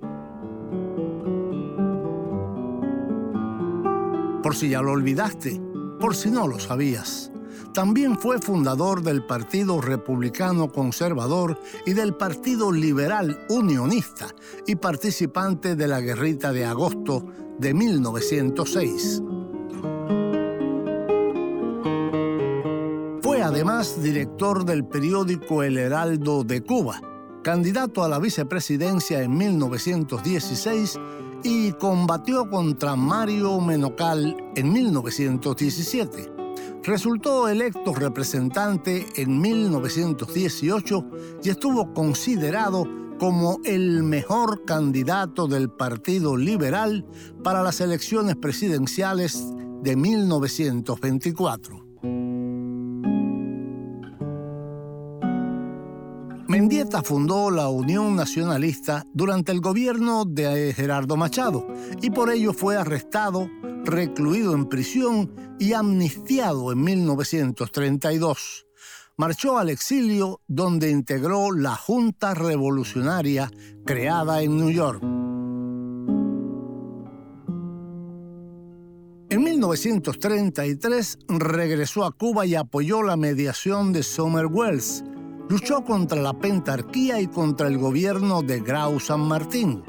Por 4.42 4.54
si 4.54 4.68
ya 4.68 4.82
lo 4.82 4.92
olvidaste, 4.92 5.60
por 5.98 6.14
si 6.14 6.30
no 6.30 6.46
lo 6.46 6.58
sabías. 6.58 7.29
También 7.72 8.18
fue 8.18 8.40
fundador 8.40 9.00
del 9.02 9.24
Partido 9.24 9.80
Republicano 9.80 10.72
Conservador 10.72 11.60
y 11.86 11.92
del 11.92 12.14
Partido 12.14 12.72
Liberal 12.72 13.46
Unionista 13.48 14.34
y 14.66 14.74
participante 14.74 15.76
de 15.76 15.86
la 15.86 16.00
Guerrita 16.00 16.52
de 16.52 16.64
Agosto 16.64 17.24
de 17.58 17.72
1906. 17.72 19.22
Fue 23.22 23.40
además 23.42 24.02
director 24.02 24.64
del 24.64 24.84
periódico 24.84 25.62
El 25.62 25.78
Heraldo 25.78 26.42
de 26.42 26.64
Cuba, 26.64 27.00
candidato 27.44 28.02
a 28.02 28.08
la 28.08 28.18
vicepresidencia 28.18 29.22
en 29.22 29.36
1916 29.36 30.98
y 31.44 31.70
combatió 31.74 32.50
contra 32.50 32.96
Mario 32.96 33.60
Menocal 33.60 34.36
en 34.56 34.72
1917 34.72 36.39
resultó 36.82 37.48
electo 37.48 37.94
representante 37.94 39.06
en 39.16 39.40
1918 39.40 41.10
y 41.42 41.50
estuvo 41.50 41.92
considerado 41.92 42.86
como 43.18 43.58
el 43.64 44.02
mejor 44.02 44.64
candidato 44.64 45.46
del 45.46 45.70
Partido 45.70 46.36
Liberal 46.36 47.06
para 47.44 47.62
las 47.62 47.80
elecciones 47.80 48.36
presidenciales 48.36 49.44
de 49.82 49.94
1924. 49.94 51.79
Mendieta 56.60 57.02
fundó 57.02 57.50
la 57.50 57.70
Unión 57.70 58.16
Nacionalista 58.16 59.06
durante 59.14 59.50
el 59.50 59.62
gobierno 59.62 60.26
de 60.26 60.74
Gerardo 60.74 61.16
Machado 61.16 61.66
y 62.02 62.10
por 62.10 62.30
ello 62.30 62.52
fue 62.52 62.76
arrestado, 62.76 63.48
recluido 63.82 64.52
en 64.52 64.66
prisión 64.66 65.56
y 65.58 65.72
amnistiado 65.72 66.70
en 66.70 66.82
1932. 66.82 68.66
Marchó 69.16 69.56
al 69.56 69.70
exilio 69.70 70.42
donde 70.48 70.90
integró 70.90 71.50
la 71.50 71.74
Junta 71.76 72.34
Revolucionaria 72.34 73.50
creada 73.86 74.42
en 74.42 74.58
New 74.58 74.70
York. 74.70 75.02
En 79.30 79.42
1933 79.42 81.20
regresó 81.26 82.04
a 82.04 82.12
Cuba 82.12 82.44
y 82.44 82.54
apoyó 82.54 83.02
la 83.02 83.16
mediación 83.16 83.94
de 83.94 84.02
Summer 84.02 84.44
Wells, 84.44 85.02
luchó 85.50 85.84
contra 85.84 86.22
la 86.22 86.32
pentarquía 86.32 87.20
y 87.20 87.26
contra 87.26 87.66
el 87.66 87.76
gobierno 87.76 88.40
de 88.40 88.60
Grau 88.60 89.00
San 89.00 89.26
Martín. 89.26 89.82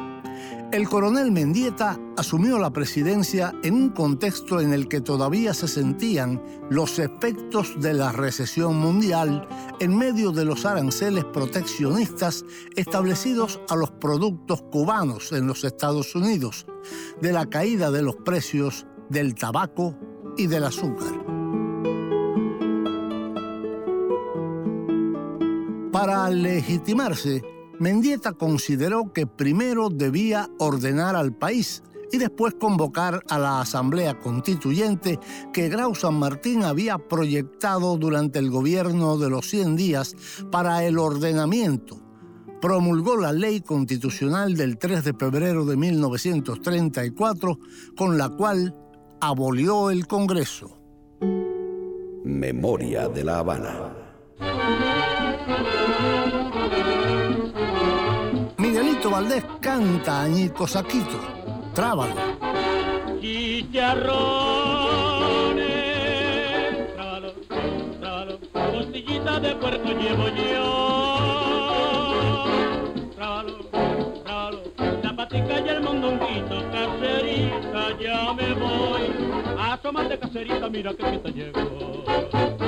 El 0.72 0.90
coronel 0.90 1.32
Mendieta 1.32 2.00
asumió 2.18 2.58
la 2.58 2.72
presidencia 2.72 3.54
en 3.62 3.76
un 3.76 3.90
contexto 3.90 4.60
en 4.60 4.74
el 4.74 4.88
que 4.88 5.02
todavía 5.02 5.54
se 5.54 5.68
sentían 5.68 6.42
los 6.72 6.98
efectos 6.98 7.80
de 7.80 7.94
la 7.94 8.12
recesión 8.12 8.76
mundial 8.78 9.48
en 9.80 9.96
medio 9.96 10.32
de 10.32 10.46
los 10.46 10.66
aranceles 10.66 11.26
proteccionistas 11.26 12.44
establecidos 12.76 13.60
a 13.70 13.76
los 13.76 13.92
productos 13.92 14.64
cubanos 14.64 15.32
en 15.32 15.46
los 15.46 15.64
Estados 15.64 16.16
Unidos, 16.16 16.66
de 17.22 17.34
la 17.34 17.46
caída 17.46 17.92
de 17.92 18.02
los 18.02 18.16
precios 18.16 18.88
del 19.10 19.36
tabaco 19.36 19.96
y 20.38 20.48
del 20.48 20.64
azúcar. 20.64 21.41
Para 25.92 26.30
legitimarse, 26.30 27.44
Mendieta 27.80 28.32
consideró 28.32 29.12
que 29.12 29.28
primero 29.28 29.90
debía 29.90 30.50
ordenar 30.58 31.16
al 31.18 31.34
país 31.34 31.84
y 32.12 32.18
después 32.18 32.54
convocar 32.54 33.24
a 33.30 33.40
la 33.40 33.62
Asamblea 33.62 34.20
Constituyente 34.20 35.20
que 35.52 35.68
Grau 35.68 35.94
San 35.96 36.16
Martín 36.16 36.64
había 36.64 36.98
proyectado 36.98 37.98
durante 37.98 38.40
el 38.40 38.50
gobierno 38.50 39.18
de 39.18 39.30
los 39.30 39.50
100 39.50 39.76
días 39.76 40.16
para 40.52 40.86
el 40.86 40.98
ordenamiento. 40.98 42.00
Promulgó 42.62 43.18
la 43.18 43.34
ley 43.34 43.62
constitucional 43.62 44.56
del 44.56 44.78
3 44.78 45.04
de 45.04 45.14
febrero 45.14 45.66
de 45.66 45.76
1934, 45.76 47.60
con 47.98 48.18
la 48.18 48.30
cual 48.30 48.76
abolió 49.20 49.90
el 49.90 50.08
Congreso. 50.08 50.78
Memoria 52.24 53.10
de 53.10 53.24
la 53.24 53.40
Habana. 53.40 55.01
Miguelito 58.58 59.10
Valdés 59.10 59.44
canta 59.60 60.24
añico 60.24 60.68
saquito, 60.68 61.20
trábalo. 61.74 62.14
Chicharrones, 63.20 64.02
trábalo, 66.96 67.34
trábalo, 68.00 68.40
costillita 68.72 69.40
de 69.40 69.56
puerto 69.56 69.90
llevo 69.94 70.28
yo. 70.30 70.76
Trábalo, 73.16 73.58
trábalo, 74.24 74.62
la 75.04 75.16
patica 75.16 75.60
y 75.60 75.70
el 75.70 75.82
mondonguito, 75.82 76.64
caserita, 76.72 77.98
ya 78.00 78.34
me 78.34 78.54
voy. 78.54 79.04
Asómate 79.60 80.20
caserita, 80.20 80.70
mira 80.70 80.94
que 80.94 81.04
fiesta 81.04 81.30
llegó. 81.30 82.61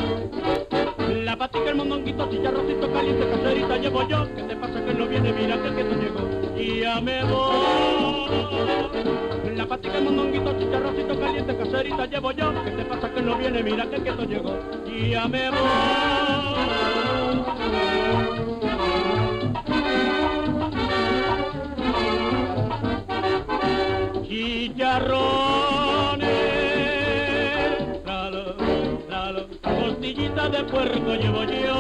La 1.24 1.38
patica, 1.38 1.70
el 1.70 1.76
mondonguito, 1.76 2.30
chicharrocito 2.30 2.92
caliente, 2.92 3.26
caserita 3.30 3.78
llevo 3.78 4.08
yo. 4.08 4.28
¿Qué 4.36 4.44
te 4.44 4.56
pasa 4.58 4.84
que 4.84 4.94
no 4.94 5.08
viene? 5.08 5.32
Mira 5.32 5.56
que 5.62 5.68
el 5.70 5.76
queso 5.76 5.96
llegó. 6.02 6.28
Y 6.58 6.82
ya 6.82 7.00
me 7.00 7.24
voy. 7.24 8.28
La 9.56 9.66
patica, 9.66 10.02
mondonguito, 10.02 10.60
chicharrocito 10.60 11.20
caliente, 11.20 11.56
caserita 11.58 12.06
llevo 12.08 12.32
yo. 12.34 12.54
¿Qué 12.66 12.72
te 12.72 12.84
pasa 12.86 13.10
que 13.14 13.22
no 13.22 13.38
viene? 13.38 13.64
Mira 13.64 13.90
que 13.90 14.02
quieto 14.02 14.24
llegó. 14.26 14.60
Y 14.86 15.12
ya 15.12 15.28
me 15.30 15.50
voy. 15.50 15.60
Chicharrones, 24.28 25.33
de 30.50 30.64
puerco 30.66 31.16
llevo 31.16 31.44
yo. 31.44 31.76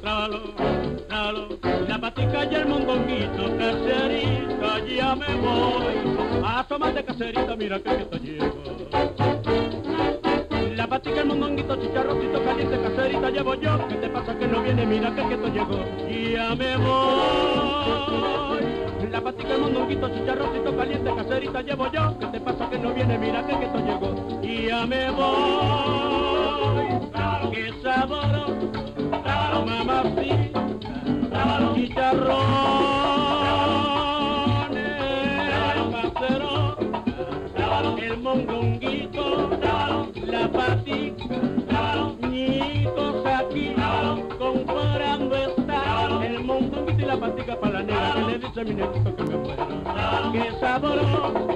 Tralo, 0.00 0.54
tralo, 1.08 1.48
la 1.88 1.98
patica 2.00 2.44
y 2.44 2.54
el 2.54 2.66
mondonguito, 2.66 3.56
caserita, 3.58 4.78
ya 4.86 5.14
me 5.14 5.34
voy. 5.36 5.94
Asómate 6.44 7.04
caserita, 7.04 7.56
mira 7.56 7.78
que 7.78 7.96
quieto 7.96 8.16
llego. 8.18 8.54
La 10.74 10.86
patica, 10.86 11.20
el 11.20 11.26
mondonguito, 11.26 11.76
chicharrocito 11.76 12.44
caliente, 12.44 12.80
caserita 12.80 13.30
llevo 13.30 13.54
yo. 13.54 13.88
¿Qué 13.88 13.96
te 13.96 14.08
pasa 14.08 14.38
que 14.38 14.46
no 14.46 14.62
viene? 14.62 14.86
Mira 14.86 15.14
que 15.14 15.22
llegó. 15.22 15.84
Y 16.08 16.32
ya 16.32 16.54
me 16.54 16.76
voy. 16.76 18.55
La 19.10 19.20
patica, 19.20 19.54
el 19.54 19.60
mondonguito, 19.60 20.08
chicharrocito 20.08 20.76
caliente, 20.76 21.14
caserita 21.14 21.62
llevo 21.62 21.90
yo. 21.92 22.18
¿Qué 22.18 22.26
te 22.26 22.40
pasa 22.40 22.68
que 22.68 22.78
no 22.78 22.92
viene? 22.92 23.16
Mira 23.18 23.46
que 23.46 23.56
quieto 23.56 23.78
llegó. 23.78 24.14
Y 24.42 24.66
ya 24.66 24.84
me 24.86 25.10
voy. 25.10 26.86
Qué 27.52 27.72
sabor, 27.82 28.56
mamacita, 29.66 30.66
chicharrones, 31.74 32.36
casero, 35.92 36.76
el 37.98 38.16
mondonguito, 38.18 39.50
la 40.26 40.48
patica, 40.50 40.85
que 48.66 48.72
le 48.72 50.50
dice 50.50 50.66
a 50.66 50.78
mi 50.78 51.55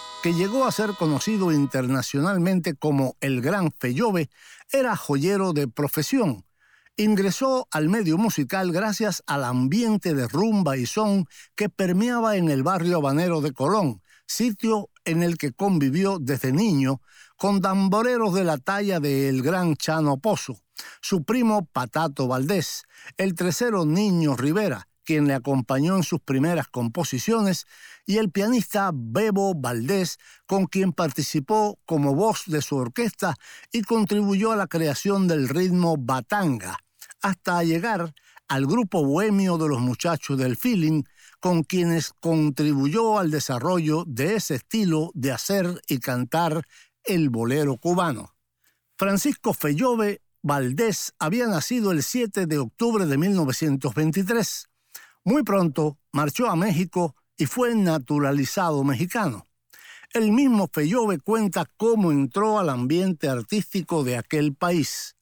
que 0.21 0.33
llegó 0.33 0.65
a 0.65 0.71
ser 0.71 0.91
conocido 0.91 1.51
internacionalmente 1.51 2.75
como 2.75 3.15
el 3.21 3.41
Gran 3.41 3.71
Fellove, 3.71 4.29
era 4.71 4.95
joyero 4.95 5.51
de 5.53 5.67
profesión. 5.67 6.45
Ingresó 6.95 7.67
al 7.71 7.89
medio 7.89 8.19
musical 8.19 8.71
gracias 8.71 9.23
al 9.25 9.43
ambiente 9.43 10.13
de 10.13 10.27
rumba 10.27 10.77
y 10.77 10.85
son 10.85 11.25
que 11.55 11.69
permeaba 11.69 12.35
en 12.35 12.49
el 12.49 12.61
barrio 12.61 12.97
habanero 12.97 13.41
de 13.41 13.51
Colón, 13.51 14.01
sitio 14.27 14.89
en 15.05 15.23
el 15.23 15.37
que 15.37 15.53
convivió 15.53 16.19
desde 16.19 16.51
niño 16.51 17.01
con 17.35 17.59
tamboreros 17.59 18.35
de 18.35 18.43
la 18.43 18.59
talla 18.59 18.99
de 18.99 19.27
El 19.27 19.41
Gran 19.41 19.75
Chano 19.75 20.17
Pozo, 20.17 20.59
su 21.01 21.23
primo 21.23 21.65
Patato 21.65 22.27
Valdés, 22.27 22.83
el 23.17 23.33
tercero 23.33 23.85
Niño 23.85 24.35
Rivera, 24.35 24.87
quien 25.03 25.27
le 25.27 25.33
acompañó 25.33 25.95
en 25.95 26.03
sus 26.03 26.21
primeras 26.21 26.67
composiciones, 26.67 27.65
y 28.05 28.17
el 28.17 28.31
pianista 28.31 28.91
Bebo 28.93 29.53
Valdés, 29.55 30.17
con 30.45 30.65
quien 30.65 30.93
participó 30.93 31.79
como 31.85 32.15
voz 32.15 32.43
de 32.47 32.61
su 32.61 32.75
orquesta 32.77 33.35
y 33.71 33.81
contribuyó 33.83 34.51
a 34.51 34.55
la 34.55 34.67
creación 34.67 35.27
del 35.27 35.49
ritmo 35.49 35.97
batanga, 35.97 36.77
hasta 37.21 37.63
llegar 37.63 38.13
al 38.47 38.65
grupo 38.65 39.05
bohemio 39.05 39.57
de 39.57 39.69
los 39.69 39.79
muchachos 39.79 40.37
del 40.37 40.57
feeling, 40.57 41.03
con 41.39 41.63
quienes 41.63 42.11
contribuyó 42.19 43.17
al 43.17 43.31
desarrollo 43.31 44.03
de 44.05 44.35
ese 44.35 44.55
estilo 44.55 45.11
de 45.13 45.31
hacer 45.31 45.81
y 45.87 45.99
cantar 45.99 46.61
el 47.03 47.29
bolero 47.29 47.77
cubano. 47.77 48.35
Francisco 48.97 49.53
Fellove 49.53 50.21
Valdés 50.43 51.13
había 51.19 51.47
nacido 51.47 51.91
el 51.91 52.03
7 52.03 52.45
de 52.45 52.57
octubre 52.57 53.05
de 53.05 53.17
1923. 53.17 54.67
Muy 55.23 55.43
pronto 55.43 55.99
marchó 56.11 56.49
a 56.49 56.55
México 56.55 57.15
y 57.37 57.45
fue 57.45 57.75
naturalizado 57.75 58.83
mexicano. 58.83 59.47
El 60.13 60.31
mismo 60.31 60.67
Fellove 60.71 61.19
cuenta 61.19 61.65
cómo 61.77 62.11
entró 62.11 62.57
al 62.57 62.69
ambiente 62.69 63.29
artístico 63.29 64.03
de 64.03 64.17
aquel 64.17 64.55
país. 64.55 65.15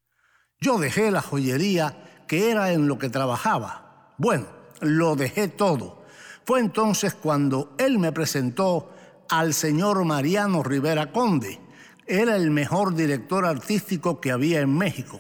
Yo 0.60 0.78
dejé 0.80 1.12
la 1.12 1.22
joyería 1.22 2.24
que 2.28 2.50
era 2.50 2.72
en 2.72 2.88
lo 2.88 2.98
que 2.98 3.10
trabajaba. 3.10 4.14
Bueno, 4.18 4.48
lo 4.82 5.16
dejé 5.16 5.48
todo. 5.48 6.04
Fue 6.46 6.60
entonces 6.60 7.14
cuando 7.14 7.76
él 7.78 8.00
me 8.00 8.12
presentó 8.12 8.92
al 9.30 9.54
señor 9.54 10.04
Mariano 10.06 10.64
Rivera 10.64 11.12
Conde. 11.12 11.60
Era 12.08 12.36
el 12.36 12.52
mejor 12.52 12.96
director 12.96 13.46
artístico 13.46 14.20
que 14.20 14.32
había 14.32 14.62
en 14.62 14.76
México. 14.76 15.20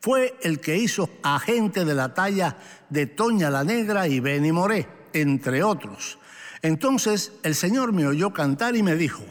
Fue 0.00 0.36
el 0.42 0.60
que 0.60 0.76
hizo 0.76 1.10
agente 1.22 1.84
de 1.84 1.94
la 1.94 2.14
talla 2.14 2.58
de 2.90 3.06
Toña 3.06 3.50
la 3.50 3.64
Negra 3.64 4.06
y 4.06 4.20
Benny 4.20 4.52
Moré, 4.52 4.88
entre 5.12 5.62
otros. 5.62 6.18
Entonces 6.62 7.32
el 7.42 7.54
señor 7.54 7.92
me 7.92 8.06
oyó 8.06 8.32
cantar 8.32 8.76
y 8.76 8.82
me 8.82 8.96
dijo, 8.96 9.24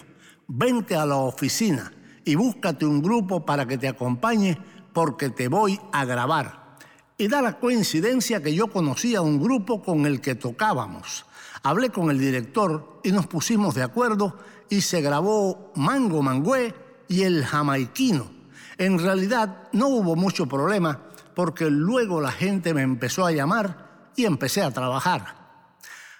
vente 0.48 0.96
a 0.96 1.06
la 1.06 1.16
oficina 1.18 1.92
y 2.24 2.36
búscate 2.36 2.86
un 2.86 3.02
grupo 3.02 3.46
para 3.46 3.66
que 3.66 3.78
te 3.78 3.88
acompañe 3.88 4.58
porque 4.94 5.30
te 5.30 5.48
voy 5.48 5.80
a 5.92 6.06
grabar. 6.06 6.78
Y 7.18 7.28
da 7.28 7.42
la 7.42 7.60
coincidencia 7.60 8.44
que 8.44 8.54
yo 8.54 8.68
conocía 8.68 9.22
un 9.22 9.42
grupo 9.42 9.82
con 9.82 10.06
el 10.06 10.20
que 10.20 10.36
tocábamos. 10.36 11.26
Hablé 11.64 11.90
con 11.90 12.10
el 12.12 12.20
director 12.20 13.00
y 13.04 13.12
nos 13.12 13.28
pusimos 13.28 13.76
de 13.76 13.84
acuerdo 13.84 14.38
y 14.70 14.82
se 14.82 15.02
grabó 15.02 15.72
Mango 15.76 16.22
Mangüe 16.22 16.74
y 17.08 17.24
El 17.24 17.46
Jamaiquino. 17.46 18.35
En 18.78 19.00
realidad 19.00 19.70
no 19.72 19.88
hubo 19.88 20.16
mucho 20.16 20.48
problema 20.48 21.02
porque 21.36 21.70
luego 21.70 22.22
la 22.22 22.32
gente 22.32 22.74
me 22.74 22.82
empezó 22.82 23.26
a 23.26 23.32
llamar 23.32 24.12
y 24.16 24.26
empecé 24.26 24.62
a 24.62 24.72
trabajar. 24.72 25.46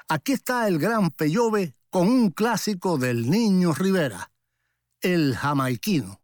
Aquí 0.08 0.34
está 0.34 0.68
el 0.68 0.78
gran 0.78 1.10
Peyove 1.10 1.76
con 1.90 2.08
un 2.08 2.32
clásico 2.32 2.98
del 2.98 3.30
Niño 3.30 3.74
Rivera, 3.74 4.32
El 5.02 5.36
Jamaiquino. 5.36 6.22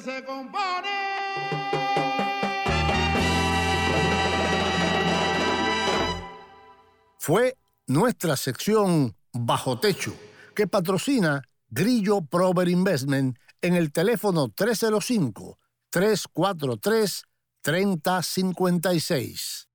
Se 0.00 0.24
compone. 0.24 0.88
Fue 7.18 7.56
nuestra 7.86 8.36
sección 8.36 9.14
Bajo 9.32 9.78
Techo, 9.78 10.14
que 10.54 10.66
patrocina 10.66 11.42
Grillo 11.68 12.22
Prover 12.22 12.68
Investment 12.68 13.38
en 13.60 13.74
el 13.74 13.92
teléfono 13.92 14.48
305 14.48 15.58
343 15.90 17.24
3056. 17.62 19.68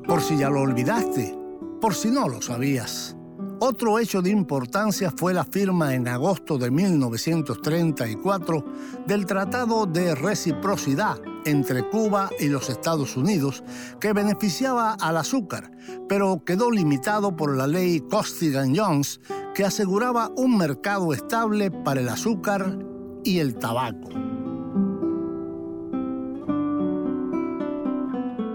Por 0.06 0.20
si 0.20 0.36
ya 0.36 0.50
lo 0.50 0.60
olvidaste, 0.60 1.38
por 1.80 1.94
si 1.94 2.10
no 2.10 2.28
lo 2.28 2.42
sabías. 2.42 3.17
Otro 3.60 3.98
hecho 3.98 4.22
de 4.22 4.30
importancia 4.30 5.12
fue 5.16 5.34
la 5.34 5.44
firma 5.44 5.92
en 5.92 6.06
agosto 6.06 6.58
de 6.58 6.70
1934 6.70 8.64
del 9.04 9.26
Tratado 9.26 9.84
de 9.84 10.14
Reciprocidad 10.14 11.20
entre 11.44 11.88
Cuba 11.88 12.30
y 12.38 12.46
los 12.46 12.70
Estados 12.70 13.16
Unidos 13.16 13.64
que 14.00 14.12
beneficiaba 14.12 14.92
al 14.92 15.16
azúcar, 15.16 15.72
pero 16.08 16.44
quedó 16.44 16.70
limitado 16.70 17.34
por 17.34 17.56
la 17.56 17.66
ley 17.66 17.98
Costigan-Jones 18.08 19.20
que 19.56 19.64
aseguraba 19.64 20.30
un 20.36 20.56
mercado 20.56 21.12
estable 21.12 21.72
para 21.72 22.00
el 22.00 22.08
azúcar 22.08 22.78
y 23.24 23.40
el 23.40 23.56
tabaco. 23.56 24.08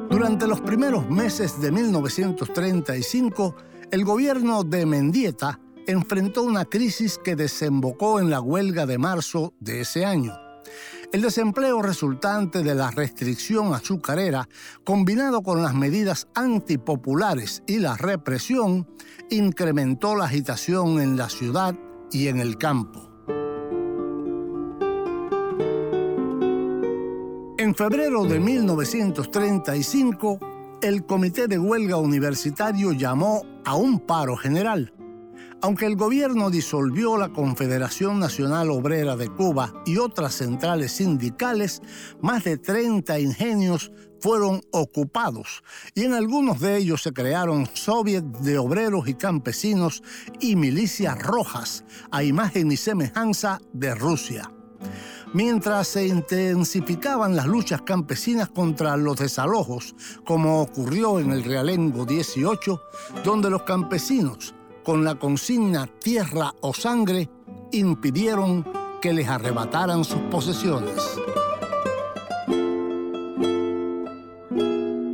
Durante 0.10 0.48
los 0.48 0.62
primeros 0.62 1.10
meses 1.10 1.60
de 1.60 1.74
1935, 1.74 3.56
el 3.94 4.04
gobierno 4.06 4.64
de 4.64 4.86
Mendieta 4.88 5.60
enfrentó 5.86 6.42
una 6.42 6.66
crisis 6.66 7.20
que 7.24 7.36
desembocó 7.36 8.20
en 8.20 8.32
la 8.32 8.42
huelga 8.42 8.88
de 8.88 8.98
marzo 8.98 9.54
de 9.60 9.82
ese 9.82 10.04
año. 10.04 10.34
El 11.12 11.22
desempleo 11.22 11.80
resultante 11.80 12.64
de 12.64 12.74
la 12.74 12.90
restricción 12.90 13.72
azucarera, 13.72 14.50
combinado 14.84 15.44
con 15.44 15.62
las 15.62 15.76
medidas 15.76 16.28
antipopulares 16.34 17.62
y 17.68 17.78
la 17.78 17.96
represión, 17.96 18.88
incrementó 19.30 20.16
la 20.16 20.26
agitación 20.26 21.00
en 21.00 21.16
la 21.16 21.30
ciudad 21.30 21.76
y 22.12 22.30
en 22.30 22.40
el 22.40 22.58
campo. 22.58 23.12
En 27.60 27.76
febrero 27.76 28.26
de 28.26 28.40
1935, 28.40 30.40
el 30.82 31.06
Comité 31.06 31.48
de 31.48 31.60
Huelga 31.60 31.98
Universitario 31.98 32.92
llamó 32.92 33.53
a 33.66 33.76
un 33.76 34.00
paro 34.00 34.36
general. 34.38 34.94
Aunque 35.62 35.86
el 35.86 35.96
gobierno 35.96 36.50
disolvió 36.50 37.18
la 37.18 37.30
Confederación 37.30 38.20
Nacional 38.20 38.70
Obrera 38.70 39.16
de 39.16 39.30
Cuba 39.30 39.74
y 39.86 39.98
otras 39.98 40.36
centrales 40.36 40.92
sindicales, 40.92 41.82
más 42.22 42.44
de 42.44 42.58
30 42.58 43.20
ingenios 43.20 43.92
fueron 44.20 44.62
ocupados 44.72 45.64
y 45.96 46.04
en 46.04 46.14
algunos 46.14 46.60
de 46.60 46.78
ellos 46.78 47.02
se 47.02 47.14
crearon 47.14 47.66
soviets 47.74 48.42
de 48.42 48.58
obreros 48.58 49.08
y 49.08 49.16
campesinos 49.16 50.04
y 50.40 50.56
milicias 50.56 51.22
rojas 51.22 51.84
a 52.12 52.24
imagen 52.24 52.72
y 52.72 52.78
semejanza 52.78 53.60
de 53.74 53.96
Rusia. 53.96 54.50
Mientras 55.34 55.88
se 55.88 56.08
intensificaban 56.08 57.36
las 57.36 57.48
luchas 57.48 57.82
campesinas 57.82 58.50
contra 58.50 58.96
los 58.98 59.18
desalojos, 59.18 59.96
como 60.24 60.62
ocurrió 60.62 61.20
en 61.20 61.32
el 61.32 61.44
Realengo 61.44 62.06
18, 62.06 62.82
donde 63.24 63.50
los 63.50 63.64
campesinos 63.64 64.54
con 64.84 65.04
la 65.04 65.16
consigna 65.16 65.88
tierra 65.88 66.54
o 66.62 66.74
sangre, 66.74 67.30
impidieron 67.72 68.66
que 69.02 69.14
les 69.14 69.28
arrebataran 69.28 70.04
sus 70.04 70.20
posesiones. 70.30 71.02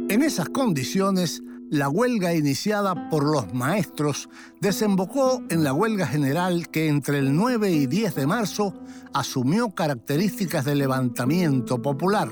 En 0.10 0.24
esas 0.24 0.50
condiciones, 0.50 1.44
la 1.70 1.88
huelga 1.90 2.34
iniciada 2.34 3.10
por 3.10 3.24
los 3.24 3.54
maestros 3.54 4.30
desembocó 4.60 5.44
en 5.50 5.64
la 5.64 5.74
huelga 5.74 6.08
general 6.08 6.70
que 6.70 6.88
entre 6.88 7.20
el 7.20 7.36
9 7.36 7.72
y 7.72 7.86
10 7.86 8.16
de 8.16 8.28
marzo 8.28 8.74
asumió 9.14 9.70
características 9.70 10.66
de 10.66 10.76
levantamiento 10.76 11.82
popular. 11.82 12.30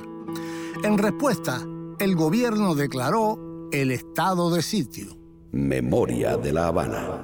En 0.83 0.97
respuesta, 0.97 1.61
el 1.99 2.15
gobierno 2.15 2.75
declaró 2.75 3.69
el 3.71 3.91
estado 3.91 4.53
de 4.53 4.61
sitio. 4.61 5.17
Memoria 5.51 6.37
de 6.37 6.53
la 6.53 6.67
Habana. 6.67 7.23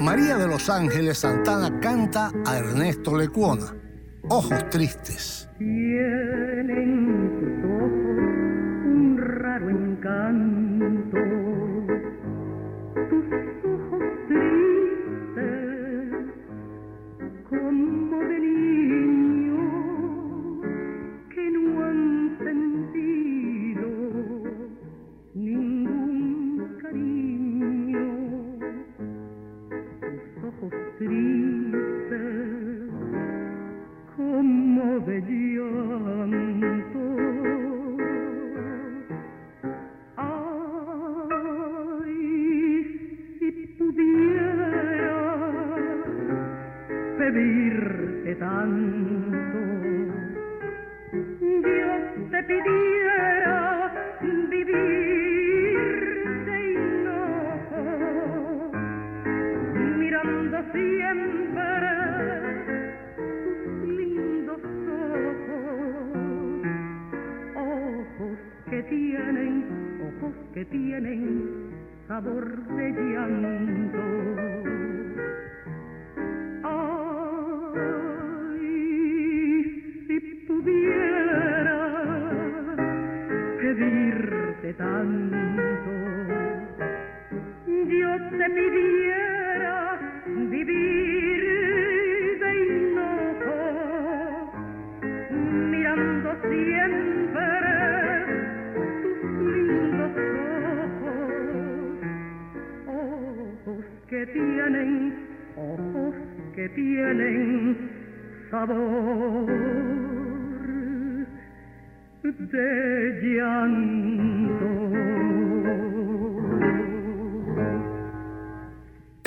María 0.00 0.38
de 0.38 0.46
los 0.46 0.70
Ángeles 0.70 1.18
Santana 1.18 1.80
canta 1.80 2.30
a 2.46 2.58
Ernesto 2.58 3.16
Lecuona, 3.16 3.74
Ojos 4.28 4.70
Tristes. 4.70 5.48
Tienen 5.58 6.98
encanto, 9.98 11.57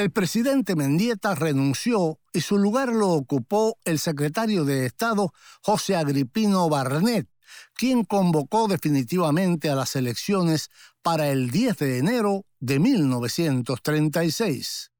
El 0.02 0.10
presidente 0.10 0.76
Mendieta 0.76 1.36
renunció 1.36 2.18
y 2.34 2.42
su 2.42 2.58
lugar 2.58 2.90
lo 2.90 3.10
ocupó 3.10 3.78
el 3.86 4.00
secretario 4.00 4.66
de 4.66 4.88
Estado 4.88 5.32
José 5.62 5.96
Agripino 5.96 6.68
Barnett, 6.70 7.28
quien 7.76 8.04
convocó 8.04 8.68
definitivamente 8.68 9.70
a 9.70 9.76
las 9.76 9.96
elecciones 9.96 10.72
para 11.04 11.30
el 11.30 11.52
10 11.52 11.78
de 11.78 12.00
enero 12.00 12.48
de 12.60 12.80
1936. 12.80 14.92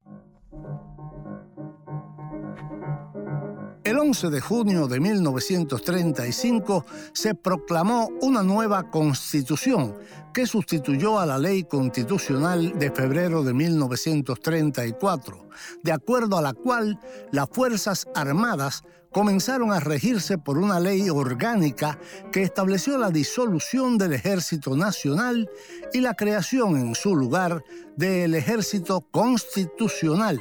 El 3.84 3.98
11 3.98 4.30
de 4.30 4.40
junio 4.40 4.86
de 4.86 5.00
1935 5.00 6.86
se 7.12 7.34
proclamó 7.34 8.10
una 8.20 8.44
nueva 8.44 8.88
constitución 8.92 9.96
que 10.32 10.46
sustituyó 10.46 11.18
a 11.18 11.26
la 11.26 11.36
ley 11.36 11.64
constitucional 11.64 12.78
de 12.78 12.92
febrero 12.92 13.42
de 13.42 13.52
1934, 13.52 15.48
de 15.82 15.90
acuerdo 15.90 16.38
a 16.38 16.42
la 16.42 16.52
cual 16.52 17.00
las 17.32 17.48
Fuerzas 17.50 18.06
Armadas 18.14 18.84
comenzaron 19.10 19.72
a 19.72 19.80
regirse 19.80 20.38
por 20.38 20.58
una 20.58 20.78
ley 20.78 21.10
orgánica 21.10 21.98
que 22.30 22.42
estableció 22.42 22.98
la 22.98 23.10
disolución 23.10 23.98
del 23.98 24.12
Ejército 24.12 24.76
Nacional 24.76 25.50
y 25.92 26.00
la 26.00 26.14
creación 26.14 26.76
en 26.76 26.94
su 26.94 27.16
lugar 27.16 27.64
del 27.96 28.36
Ejército 28.36 29.00
Constitucional, 29.10 30.38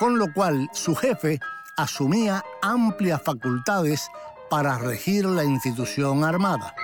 con 0.00 0.18
lo 0.18 0.32
cual 0.34 0.68
su 0.72 0.96
jefe 0.96 1.38
asumía 1.76 2.44
amplias 2.62 3.22
facultades 3.22 4.08
para 4.50 4.78
regir 4.78 5.24
la 5.24 5.44
institución 5.44 6.24
armada. 6.24 6.74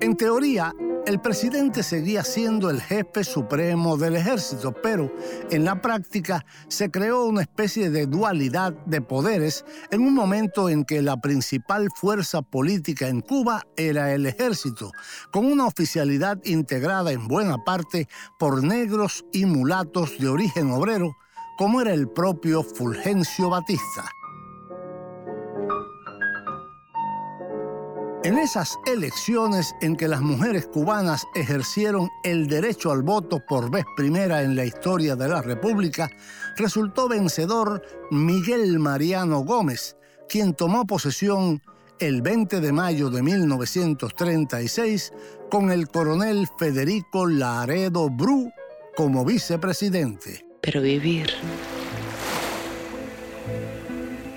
En 0.00 0.16
teoría, 0.16 0.72
el 1.06 1.20
presidente 1.20 1.84
seguía 1.84 2.24
siendo 2.24 2.68
el 2.68 2.80
jefe 2.80 3.22
supremo 3.22 3.96
del 3.96 4.16
ejército, 4.16 4.72
pero 4.72 5.12
en 5.50 5.64
la 5.64 5.80
práctica 5.80 6.44
se 6.68 6.90
creó 6.90 7.24
una 7.26 7.42
especie 7.42 7.90
de 7.90 8.06
dualidad 8.06 8.72
de 8.86 9.00
poderes 9.00 9.64
en 9.90 10.02
un 10.02 10.14
momento 10.14 10.68
en 10.68 10.84
que 10.84 11.00
la 11.00 11.16
principal 11.20 11.88
fuerza 11.94 12.42
política 12.42 13.06
en 13.06 13.20
Cuba 13.20 13.62
era 13.76 14.12
el 14.12 14.26
ejército, 14.26 14.90
con 15.32 15.46
una 15.46 15.66
oficialidad 15.66 16.38
integrada 16.44 17.12
en 17.12 17.28
buena 17.28 17.56
parte 17.64 18.08
por 18.38 18.64
negros 18.64 19.24
y 19.32 19.46
mulatos 19.46 20.18
de 20.18 20.28
origen 20.28 20.72
obrero, 20.72 21.16
como 21.56 21.80
era 21.80 21.92
el 21.92 22.08
propio 22.08 22.62
Fulgencio 22.62 23.50
Batista. 23.50 24.04
En 28.24 28.38
esas 28.38 28.76
elecciones 28.86 29.72
en 29.80 29.94
que 29.94 30.08
las 30.08 30.20
mujeres 30.20 30.66
cubanas 30.66 31.24
ejercieron 31.36 32.10
el 32.24 32.48
derecho 32.48 32.90
al 32.90 33.02
voto 33.02 33.38
por 33.46 33.70
vez 33.70 33.84
primera 33.96 34.42
en 34.42 34.56
la 34.56 34.64
historia 34.64 35.14
de 35.14 35.28
la 35.28 35.42
República, 35.42 36.10
resultó 36.56 37.08
vencedor 37.08 37.82
Miguel 38.10 38.80
Mariano 38.80 39.44
Gómez, 39.44 39.96
quien 40.28 40.54
tomó 40.54 40.86
posesión 40.86 41.62
el 42.00 42.20
20 42.20 42.60
de 42.60 42.72
mayo 42.72 43.10
de 43.10 43.22
1936 43.22 45.12
con 45.48 45.70
el 45.70 45.86
coronel 45.88 46.48
Federico 46.58 47.26
Laredo 47.26 48.10
Bru 48.10 48.50
como 48.96 49.24
vicepresidente. 49.24 50.45
Pero 50.66 50.82
vivir, 50.82 51.32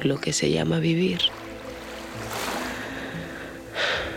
lo 0.03 0.19
que 0.21 0.31
se 0.31 0.51
llama 0.51 0.77
vivir, 0.77 1.21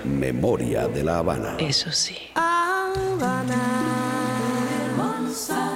Memoria 0.04 0.88
de 0.88 1.04
la 1.04 1.18
Habana. 1.20 1.56
eso 1.58 1.90
sí. 1.90 2.18
Habana, 2.34 3.54
hermosa, 4.90 5.70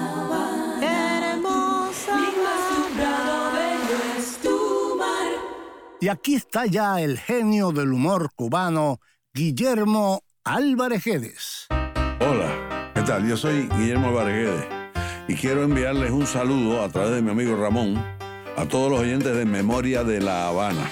hermosa, 0.82 2.18
bello 3.54 4.18
es 4.18 4.36
tu 4.42 4.96
mar. 4.98 5.32
Y 6.02 6.08
aquí 6.08 6.34
está 6.34 6.66
ya 6.66 7.00
el 7.00 7.18
genio 7.18 7.72
del 7.72 7.94
humor 7.94 8.28
cubano, 8.34 9.00
Guillermo 9.32 10.20
Álvarez. 10.44 11.66
Hola, 12.20 12.92
¿qué 12.94 13.00
tal? 13.00 13.26
Yo 13.26 13.38
soy 13.38 13.70
Guillermo 13.74 14.12
Varguedes 14.12 14.75
y 15.28 15.34
quiero 15.34 15.62
enviarles 15.62 16.10
un 16.10 16.26
saludo 16.26 16.82
a 16.82 16.88
través 16.88 17.12
de 17.12 17.22
mi 17.22 17.30
amigo 17.30 17.56
Ramón 17.56 18.02
a 18.56 18.64
todos 18.66 18.90
los 18.90 19.00
oyentes 19.00 19.34
de 19.34 19.44
Memoria 19.44 20.04
de 20.04 20.20
La 20.20 20.48
Habana. 20.48 20.90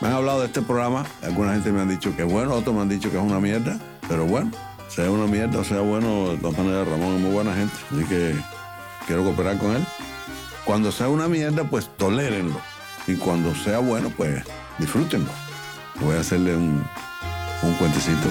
Me 0.00 0.08
han 0.08 0.14
hablado 0.14 0.40
de 0.40 0.46
este 0.46 0.62
programa, 0.62 1.06
alguna 1.22 1.52
gente 1.52 1.70
me 1.72 1.80
han 1.80 1.88
dicho 1.88 2.14
que 2.16 2.22
es 2.22 2.30
bueno, 2.30 2.54
otros 2.54 2.74
me 2.74 2.82
han 2.82 2.88
dicho 2.88 3.10
que 3.10 3.16
es 3.16 3.22
una 3.22 3.40
mierda, 3.40 3.78
pero 4.08 4.26
bueno, 4.26 4.50
sea 4.88 5.10
una 5.10 5.26
mierda 5.26 5.60
o 5.60 5.64
sea 5.64 5.80
bueno, 5.80 6.30
de 6.30 6.38
todas 6.38 6.58
maneras 6.58 6.88
Ramón 6.88 7.14
es 7.14 7.20
muy 7.20 7.30
buena 7.30 7.54
gente, 7.54 7.74
así 7.90 8.04
que 8.04 8.34
quiero 9.06 9.24
cooperar 9.24 9.58
con 9.58 9.76
él. 9.76 9.84
Cuando 10.64 10.92
sea 10.92 11.08
una 11.08 11.28
mierda, 11.28 11.64
pues 11.64 11.88
tolérenlo. 11.96 12.60
Y 13.06 13.16
cuando 13.16 13.54
sea 13.54 13.78
bueno, 13.78 14.12
pues 14.16 14.44
disfrútenlo. 14.78 15.30
Voy 16.00 16.16
a 16.16 16.20
hacerle 16.20 16.56
un, 16.56 16.84
un 17.62 17.74
cuentecito. 17.74 18.28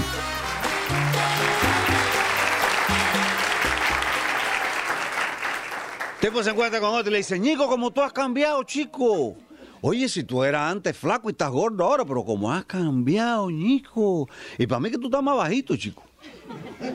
Tipo 6.22 6.44
se 6.44 6.52
encuentra 6.52 6.80
con 6.80 6.94
otro 6.94 7.10
y 7.10 7.14
le 7.14 7.18
dice, 7.18 7.40
Ñico, 7.40 7.68
como 7.68 7.90
tú 7.90 8.00
has 8.04 8.14
cambiado, 8.14 8.62
chico. 8.64 9.36
Oye, 9.82 10.08
si 10.08 10.24
tú 10.24 10.44
eras 10.44 10.72
antes 10.72 10.96
flaco 10.96 11.30
y 11.30 11.32
estás 11.32 11.50
gordo 11.50 11.84
ahora, 11.84 12.06
pero 12.06 12.24
como 12.24 12.52
has 12.52 12.64
cambiado, 12.66 13.50
Ñico. 13.50 14.30
Y 14.60 14.68
para 14.68 14.80
mí 14.80 14.92
que 14.92 15.00
tú 15.00 15.08
estás 15.08 15.24
más 15.24 15.36
bajito, 15.36 15.76
chico. 15.76 16.04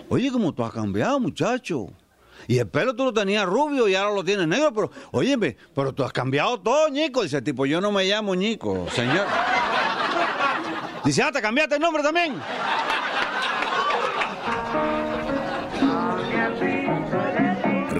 Oye, 0.08 0.30
como 0.30 0.54
tú 0.54 0.62
has 0.62 0.70
cambiado, 0.72 1.18
muchacho. 1.18 1.88
Y 2.46 2.58
el 2.58 2.68
pelo 2.68 2.94
tú 2.94 3.04
lo 3.04 3.12
tenías 3.12 3.44
rubio 3.46 3.88
y 3.88 3.96
ahora 3.96 4.14
lo 4.14 4.22
tienes 4.22 4.46
negro, 4.46 4.72
pero, 4.72 4.92
óyeme, 5.10 5.56
pero 5.74 5.92
tú 5.92 6.04
has 6.04 6.12
cambiado 6.12 6.60
todo, 6.60 6.88
Ñico. 6.88 7.24
Dice 7.24 7.42
tipo, 7.42 7.66
yo 7.66 7.80
no 7.80 7.90
me 7.90 8.04
llamo 8.04 8.32
Ñico, 8.36 8.86
señor. 8.92 9.26
Dice, 11.04 11.24
ah, 11.24 11.32
te 11.32 11.42
cambiaste 11.42 11.74
el 11.74 11.80
nombre 11.80 12.04
también. 12.04 12.40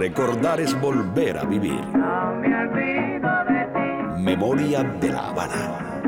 Recordar 0.06 0.60
es 0.60 0.80
volver 0.80 1.36
a 1.36 1.44
vivir. 1.44 1.84
Memoria 4.20 4.84
de 4.84 5.10
la 5.10 5.30
Habana. 5.30 6.00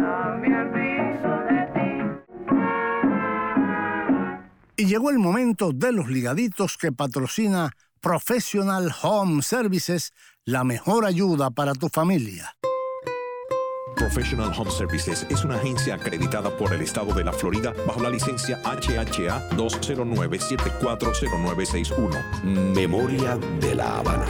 Y 4.77 4.85
llegó 4.85 5.11
el 5.11 5.19
momento 5.19 5.73
de 5.73 5.91
los 5.91 6.09
ligaditos 6.09 6.77
que 6.79 6.93
patrocina 6.93 7.73
Professional 8.01 8.95
Home 9.03 9.43
Services, 9.43 10.13
la 10.45 10.63
mejor 10.63 11.05
ayuda 11.05 11.51
para 11.51 11.73
tu 11.73 11.89
familia. 11.89 12.55
Professional 13.99 14.51
Home 14.57 14.71
Services 14.71 15.27
es 15.29 15.45
una 15.45 15.57
agencia 15.57 15.97
acreditada 15.97 16.57
por 16.57 16.73
el 16.73 16.81
estado 16.83 17.13
de 17.13 17.25
la 17.25 17.33
Florida 17.33 17.75
bajo 17.87 18.01
la 18.01 18.11
licencia 18.11 18.61
HHA 18.63 19.51
209-740961. 19.51 22.45
Memoria 22.75 23.37
de 23.61 23.75
la 23.75 23.99
Habana. 23.99 24.27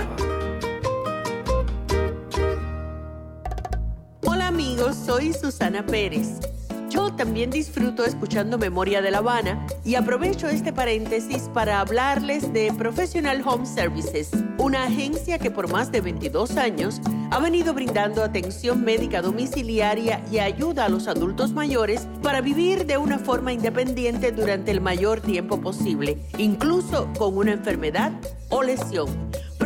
Hola 4.24 4.48
amigos, 4.48 4.96
soy 4.96 5.34
Susana 5.34 5.84
Pérez. 5.84 6.40
Yo 6.88 7.12
también 7.12 7.50
disfruto 7.50 8.02
escuchando 8.02 8.56
Memoria 8.56 9.02
de 9.02 9.10
La 9.10 9.18
Habana 9.18 9.66
y 9.84 9.94
aprovecho 9.94 10.48
este 10.48 10.72
paréntesis 10.72 11.50
para 11.52 11.80
hablarles 11.80 12.50
de 12.54 12.72
Professional 12.72 13.42
Home 13.44 13.66
Services, 13.66 14.30
una 14.56 14.84
agencia 14.84 15.38
que 15.38 15.50
por 15.50 15.70
más 15.70 15.92
de 15.92 16.00
22 16.00 16.56
años 16.56 17.02
ha 17.30 17.40
venido 17.40 17.74
brindando 17.74 18.24
atención 18.24 18.82
médica 18.84 19.20
domiciliaria 19.20 20.24
y 20.32 20.38
ayuda 20.38 20.86
a 20.86 20.88
los 20.88 21.08
adultos 21.08 21.52
mayores 21.52 22.08
para 22.22 22.40
vivir 22.40 22.86
de 22.86 22.96
una 22.96 23.18
forma 23.18 23.52
independiente 23.52 24.32
durante 24.32 24.70
el 24.70 24.80
mayor 24.80 25.20
tiempo 25.20 25.60
posible, 25.60 26.16
incluso 26.38 27.12
con 27.18 27.36
una 27.36 27.52
enfermedad 27.52 28.12
o 28.48 28.62
lesión. 28.62 29.08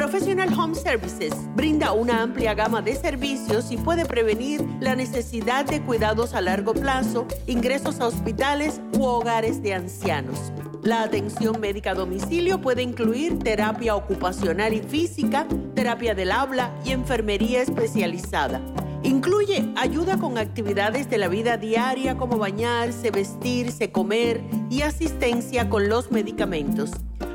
Professional 0.03 0.53
Home 0.59 0.75
Services 0.75 1.33
brinda 1.55 1.93
una 1.93 2.23
amplia 2.23 2.55
gama 2.55 2.83
de 2.83 2.97
servicios 2.97 3.71
y 3.71 3.77
puede 3.77 4.05
prevenir 4.05 4.61
la 4.81 4.97
necesidad 4.97 5.65
de 5.65 5.81
cuidados 5.81 6.35
a 6.35 6.41
largo 6.41 6.75
plazo, 6.75 7.29
ingresos 7.47 8.01
a 8.01 8.09
hospitales 8.09 8.81
u 8.99 9.05
hogares 9.05 9.63
de 9.63 9.75
ancianos. 9.75 10.53
La 10.83 11.05
atención 11.05 11.61
médica 11.61 11.93
a 11.93 11.95
domicilio 11.95 12.61
puede 12.61 12.83
incluir 12.83 13.39
terapia 13.39 13.95
ocupacional 13.95 14.75
y 14.75 14.81
física, 14.83 15.47
terapia 15.77 16.17
del 16.17 16.33
habla 16.33 16.75
y 16.85 16.91
enfermería 16.91 17.63
especializada. 17.63 18.61
Incluye 19.05 19.73
ayuda 19.77 20.19
con 20.19 20.37
actividades 20.37 21.09
de 21.11 21.19
la 21.19 21.29
vida 21.29 21.59
diaria 21.59 22.17
como 22.17 22.39
bañarse, 22.39 23.13
vestirse, 23.13 23.93
comer 23.93 24.43
y 24.69 24.83
asistencia 24.83 25.71
con 25.71 25.89
los 25.89 26.11
medicamentos. 26.11 26.91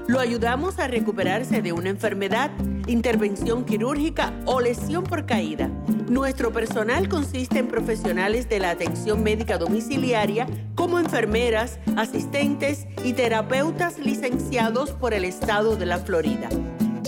Lo 0.08 0.22
ayudamos 0.22 0.80
a 0.80 0.88
recuperarse 0.88 1.62
de 1.62 1.74
una 1.74 1.90
enfermedad, 1.90 2.50
intervención 2.88 3.66
quirúrgica 3.66 4.34
o 4.46 4.62
lesión 4.62 5.04
por 5.04 5.26
caída. 5.26 5.70
Nuestro 6.08 6.54
personal 6.54 7.10
consiste 7.10 7.60
en 7.60 7.68
profesionales 7.68 8.48
de 8.48 8.60
la 8.60 8.70
atención 8.70 9.22
médica 9.22 9.58
domiciliaria 9.58 10.48
como 10.76 10.98
enfermeras, 10.98 11.80
asistentes 11.98 12.88
y 13.04 13.14
terapeutas 13.14 14.00
licenciados 14.00 14.92
por 14.92 15.14
el 15.14 15.26
estado 15.26 15.76
de 15.76 15.86
la 15.86 15.98
Florida. 15.98 16.48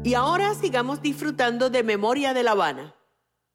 Y 0.03 0.15
ahora 0.15 0.55
sigamos 0.55 1.03
disfrutando 1.03 1.69
de 1.69 1.84
Memoria 1.84 2.34
de 2.34 2.41
La 2.41 2.53
Habana. 2.53 2.95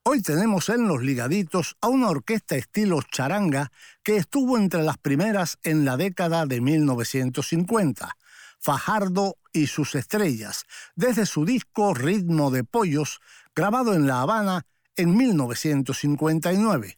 Hoy 0.05 0.23
tenemos 0.23 0.69
en 0.69 0.87
Los 0.87 1.03
Ligaditos 1.03 1.77
a 1.81 1.89
una 1.89 2.09
orquesta 2.09 2.55
estilo 2.55 3.03
charanga 3.03 3.73
que 4.05 4.19
estuvo 4.19 4.57
entre 4.57 4.85
las 4.85 4.99
primeras 4.99 5.59
en 5.65 5.85
la 5.85 5.97
década 5.97 6.47
de 6.47 6.61
1950. 6.61 8.17
Fajardo 8.63 9.39
y 9.53 9.67
sus 9.67 9.97
estrellas, 9.97 10.65
desde 10.95 11.27
su 11.27 11.45
disco 11.45 11.95
Ritmo 11.95 12.53
de 12.53 12.63
Pollos, 12.63 13.21
grabado 13.57 13.93
en 13.95 14.07
La 14.07 14.23
Habana 14.23 14.65
en 14.97 15.17
1959. 15.17 16.95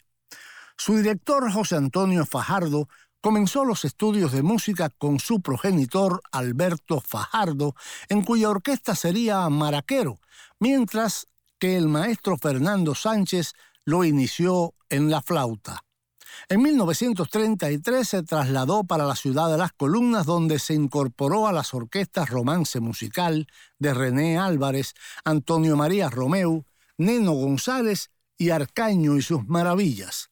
Su 0.77 0.97
director 0.97 1.51
José 1.51 1.77
Antonio 1.77 2.27
Fajardo 2.27 2.89
comenzó 3.23 3.65
los 3.65 3.87
estudios 3.87 4.33
de 4.33 4.43
música 4.43 4.91
con 4.91 5.19
su 5.19 5.41
progenitor 5.41 6.21
Alberto 6.33 7.01
Fajardo, 7.01 7.75
en 8.11 8.23
cuya 8.23 8.51
orquesta 8.51 8.95
sería 8.95 9.49
maraquero, 9.49 10.21
mientras 10.61 11.29
que 11.59 11.79
el 11.79 11.89
maestro 11.89 12.37
Fernando 12.37 12.95
Sánchez 12.95 13.55
lo 13.87 14.05
inició 14.05 14.75
en 14.91 15.11
la 15.11 15.23
flauta. 15.23 15.83
En 16.49 16.63
1933 16.63 18.09
se 18.09 18.23
trasladó 18.23 18.85
para 18.85 19.05
la 19.07 19.17
ciudad 19.17 19.51
de 19.51 19.59
Las 19.59 19.73
Columnas, 19.73 20.27
donde 20.27 20.59
se 20.59 20.75
incorporó 20.75 21.47
a 21.47 21.53
las 21.53 21.75
orquestas 21.75 22.31
Romance 22.31 22.81
Musical 22.81 23.47
de 23.79 23.95
René 23.95 24.39
Álvarez, 24.39 24.95
Antonio 25.25 25.77
María 25.77 26.11
Romeu, 26.11 26.65
Neno 26.99 27.33
González 27.33 28.11
y 28.37 28.51
Arcaño 28.51 29.17
y 29.17 29.23
sus 29.23 29.47
maravillas. 29.47 30.31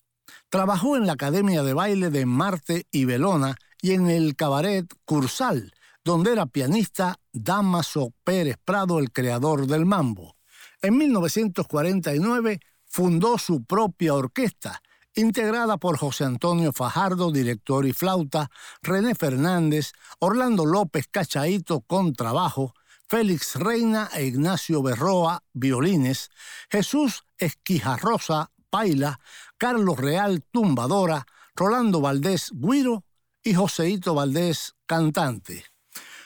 Trabajó 0.49 0.97
en 0.97 1.07
la 1.07 1.15
Academia 1.15 1.63
de 1.63 1.73
Baile 1.73 2.11
de 2.11 2.27
Marte 2.27 2.87
y 2.91 3.05
Belona 3.05 3.57
y 3.81 3.93
en 3.93 4.09
el 4.09 4.37
cabaret 4.37 4.87
Cursal, 5.05 5.73
donde 6.05 6.33
era 6.33 6.47
pianista 6.47 7.19
Damaso 7.33 8.13
Pérez 8.25 8.57
Prado, 8.65 8.99
el 8.99 9.13
creador 9.13 9.67
del 9.67 9.87
mambo. 9.87 10.37
En 10.83 10.97
1949 10.97 12.61
fundó 12.85 13.39
su 13.39 13.65
propia 13.65 14.15
orquesta 14.15 14.83
integrada 15.15 15.77
por 15.77 15.99
José 15.99 16.25
Antonio 16.25 16.73
Fajardo, 16.73 17.31
director 17.31 17.87
y 17.87 17.93
flauta, 17.93 18.51
René 18.83 19.15
Fernández, 19.15 19.93
Orlando 20.19 20.65
López 20.65 21.07
Cachaito 21.11 21.81
con 21.81 22.15
trabajo, 22.15 22.75
Félix 23.09 23.57
Reina 23.57 24.09
e 24.15 24.25
Ignacio 24.25 24.83
Berroa, 24.83 25.43
violines, 25.53 26.31
Jesús 26.71 27.25
Esquijarrosa, 27.37 28.51
paila, 28.71 29.21
Carlos 29.59 29.99
Real, 29.99 30.43
tumbadora, 30.51 31.27
Rolando 31.55 32.01
Valdés, 32.01 32.51
guiro 32.55 33.05
y 33.43 33.55
Joseito 33.55 34.15
Valdés, 34.15 34.75
cantante. 34.87 35.72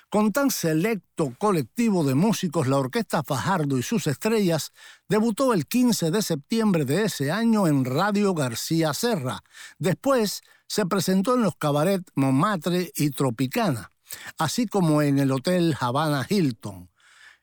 Con 0.09 0.33
tan 0.33 0.51
selecto 0.51 1.35
colectivo 1.37 2.05
de 2.05 2.15
músicos, 2.15 2.69
la 2.69 2.79
Orquesta 2.79 3.25
Fajardo 3.25 3.77
y 3.77 3.83
sus 3.83 4.07
estrellas 4.07 4.73
debutó 5.09 5.53
el 5.53 5.67
15 5.67 6.13
de 6.13 6.23
septiembre 6.23 6.85
de 6.85 7.05
ese 7.05 7.33
año 7.33 7.67
en 7.67 7.85
Radio 7.85 8.33
García 8.33 8.95
Serra. 8.95 9.43
Después 9.79 10.43
se 10.69 10.87
presentó 10.87 11.35
en 11.35 11.43
los 11.43 11.57
cabaret 11.57 12.03
Montmartre 12.15 12.93
y 12.95 13.11
Tropicana, 13.11 13.91
así 14.39 14.67
como 14.67 15.03
en 15.03 15.19
el 15.19 15.33
Hotel 15.33 15.77
Havana 15.81 16.25
Hilton. 16.29 16.89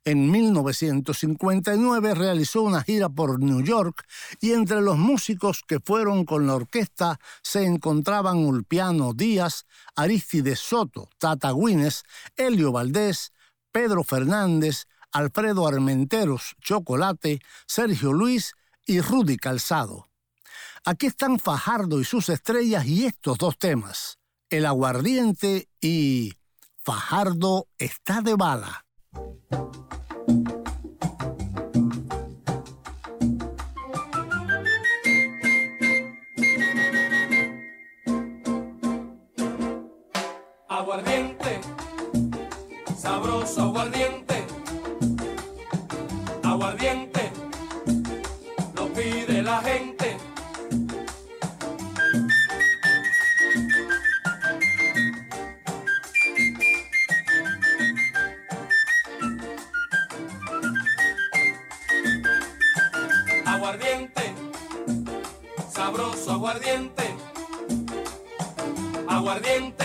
En 0.06 0.30
1959 0.30 2.14
realizó 2.14 2.64
una 2.64 2.84
gira 2.84 3.08
por 3.08 3.39
New 3.39 3.64
York 3.64 4.06
y 4.41 4.51
entre 4.51 4.82
los 4.82 4.97
músicos 4.97 5.62
que 5.66 5.80
fueron 5.80 6.26
con 6.26 6.45
la 6.45 6.56
orquesta 6.56 7.22
se 7.41 7.64
encontraban 7.64 8.39
Ulpiano 8.39 9.14
Díaz, 9.14 9.66
Aristides 9.95 10.60
Soto, 10.60 11.08
Tata 11.20 11.54
Guines, 11.54 12.04
Helio 12.36 12.74
Valdés, 12.74 13.32
Pedro 13.72 14.04
Fernández, 14.04 14.88
Alfredo 15.14 15.68
Armenteros, 15.68 16.56
Chocolate, 16.62 17.39
Sergio 17.66 18.12
Luis 18.12 18.56
y 18.86 18.99
Rudy 18.99 19.38
Calzado. 19.38 20.10
Aquí 20.84 21.06
están 21.06 21.39
Fajardo 21.39 22.01
y 22.01 22.04
sus 22.04 22.28
estrellas 22.28 22.86
y 22.86 23.06
estos 23.06 23.38
dos 23.38 23.58
temas, 23.58 24.18
El 24.49 24.66
aguardiente 24.66 25.70
y 25.80 26.34
Fajardo 26.84 27.70
está 27.78 28.22
de 28.22 28.36
bala. 28.36 28.86
Aguardiente, 43.44 44.46
aguardiente, 46.44 47.30
lo 48.74 48.88
pide 48.94 49.41
la 49.41 49.62
gente. 49.62 50.18
Aguardiente, 63.46 64.34
sabroso 65.70 66.32
aguardiente, 66.32 67.04
aguardiente, 69.10 69.82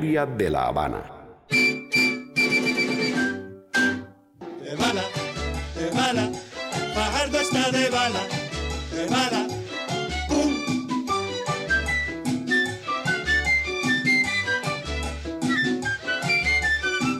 De 0.00 0.50
la 0.50 0.66
Habana. 0.66 1.02
de 1.48 1.88
bala, 4.76 5.02
de 5.76 5.90
bala, 5.94 6.30
Fajardo 6.94 7.38
está 7.38 7.70
de 7.70 7.88
bala, 7.90 8.20
de 8.92 9.06
bala, 9.06 9.46
pum. 10.28 10.50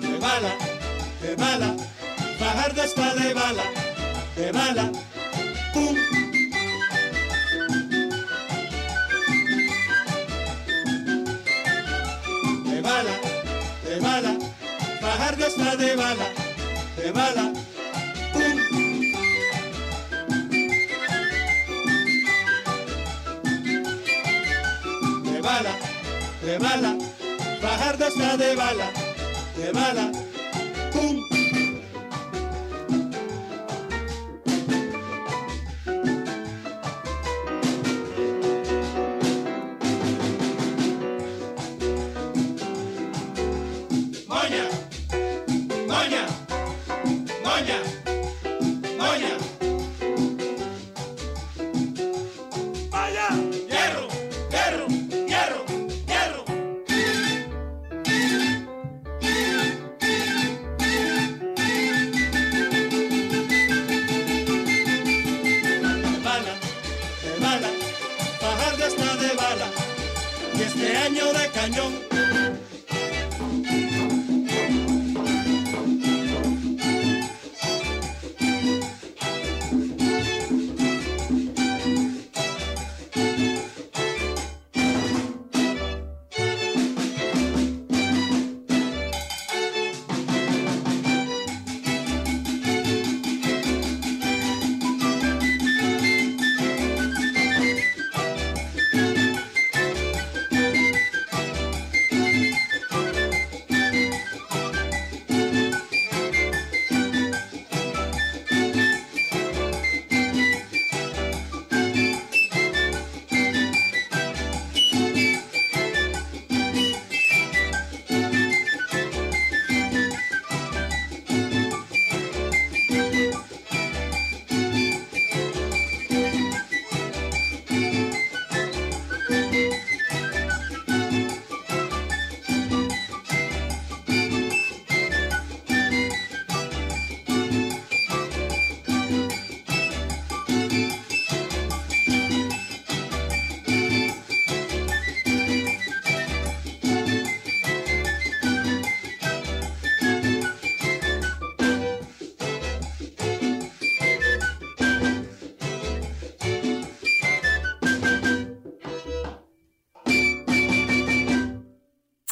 De 0.01 0.18
bala, 0.18 0.53
de 1.22 1.37
bala, 1.37 1.77
Fajardo 2.41 2.83
está 2.83 3.14
de 3.14 3.35
bala, 3.35 3.62
de 4.35 4.51
bala, 4.53 4.91
está 15.57 15.77
de 15.77 15.97
bala, 15.97 16.29
de 16.97 17.13
bala. 17.13 17.53
De 25.23 25.41
bala, 25.41 25.75
de 26.43 26.59
bala, 26.59 26.97
Fajardo 27.61 28.07
está 28.07 28.37
de 28.37 28.57
bala, 28.57 28.91
de 29.57 29.73
bala, 29.73 30.11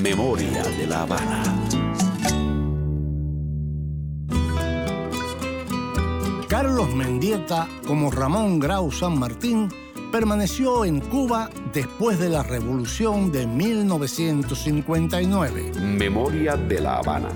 Memoria 0.00 0.62
de 0.62 0.86
la 0.86 1.02
Habana. 1.02 1.42
Carlos 6.48 6.94
Mendieta, 6.94 7.68
como 7.86 8.10
Ramón 8.10 8.58
Grau 8.58 8.90
San 8.90 9.18
Martín, 9.18 9.68
permaneció 10.12 10.84
en 10.84 11.00
Cuba 11.00 11.50
después 11.72 12.20
de 12.20 12.28
la 12.28 12.42
Revolución 12.42 13.32
de 13.32 13.46
1959. 13.46 15.72
Memoria 15.80 16.54
de 16.54 16.80
la 16.80 16.98
Habana. 16.98 17.30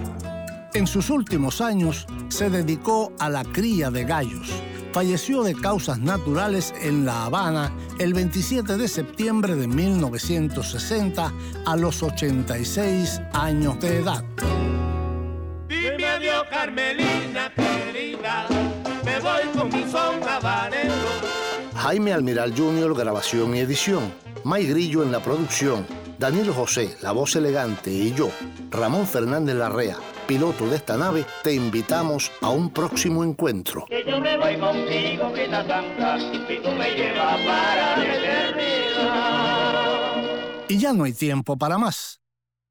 En 0.74 0.86
sus 0.86 1.08
últimos 1.08 1.62
años 1.62 2.06
se 2.28 2.50
dedicó 2.50 3.14
a 3.18 3.30
la 3.30 3.44
cría 3.44 3.90
de 3.90 4.04
gallos. 4.04 4.50
Falleció 4.92 5.42
de 5.42 5.54
causas 5.54 5.98
naturales 5.98 6.74
en 6.80 7.06
La 7.06 7.24
Habana 7.24 7.72
el 7.98 8.14
27 8.14 8.76
de 8.76 8.86
septiembre 8.88 9.56
de 9.56 9.66
1960 9.66 11.32
a 11.64 11.76
los 11.76 12.02
86 12.02 13.22
años 13.32 13.80
de 13.80 14.00
edad. 14.00 14.22
Dime 15.68 16.06
adiós, 16.06 16.44
Carmelina 16.50 17.50
querida, 17.54 18.46
me 19.04 19.20
voy 19.20 19.44
con 19.56 19.68
mi 19.70 19.90
son 19.90 20.22
habanero. 20.28 21.45
Jaime 21.86 22.12
Almiral 22.12 22.52
Jr., 22.52 22.96
grabación 22.96 23.54
y 23.54 23.60
edición. 23.60 24.12
May 24.42 24.66
Grillo 24.66 25.04
en 25.04 25.12
la 25.12 25.22
producción. 25.22 25.86
Daniel 26.18 26.50
José, 26.50 26.96
la 27.00 27.12
voz 27.12 27.36
elegante, 27.36 27.92
y 27.92 28.12
yo, 28.12 28.28
Ramón 28.70 29.06
Fernández 29.06 29.54
Larrea, 29.54 29.96
piloto 30.26 30.68
de 30.68 30.74
esta 30.78 30.96
nave, 30.96 31.24
te 31.44 31.54
invitamos 31.54 32.32
a 32.40 32.50
un 32.50 32.70
próximo 32.70 33.22
encuentro. 33.22 33.86
Que 33.88 34.04
yo 34.04 34.20
me 34.20 34.36
voy 34.36 34.58
contigo, 34.58 35.32
tanta, 35.48 36.18
y 36.18 36.60
tú 36.60 36.70
me 36.72 36.90
llevas 36.90 37.40
para 37.42 37.96
la 37.98 38.16
eternidad. 38.16 39.44
Y 40.68 40.78
ya 40.78 40.92
no 40.92 41.04
hay 41.04 41.12
tiempo 41.12 41.56
para 41.56 41.78
más. 41.78 42.20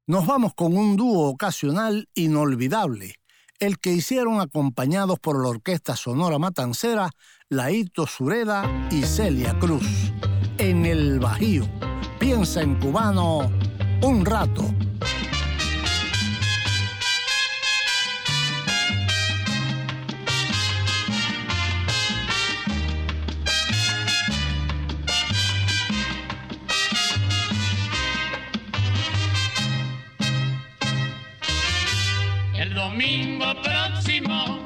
Nos 0.06 0.26
vamos 0.26 0.52
con 0.54 0.76
un 0.76 0.94
dúo 0.94 1.30
ocasional 1.30 2.06
inolvidable, 2.14 3.14
el 3.60 3.78
que 3.78 3.94
hicieron 3.94 4.42
acompañados 4.42 5.18
por 5.18 5.42
la 5.42 5.48
Orquesta 5.48 5.96
Sonora 5.96 6.38
Matancera, 6.38 7.08
Laito 7.48 8.08
Sureda 8.08 8.64
y 8.90 9.02
Celia 9.02 9.56
Cruz. 9.60 10.10
En 10.58 10.84
el 10.84 11.20
Bajío. 11.20 11.64
Piensa 12.18 12.60
en 12.60 12.74
cubano 12.80 13.48
un 14.02 14.26
rato. 14.26 14.64
El 32.58 32.74
domingo 32.74 33.46
próximo, 33.62 34.65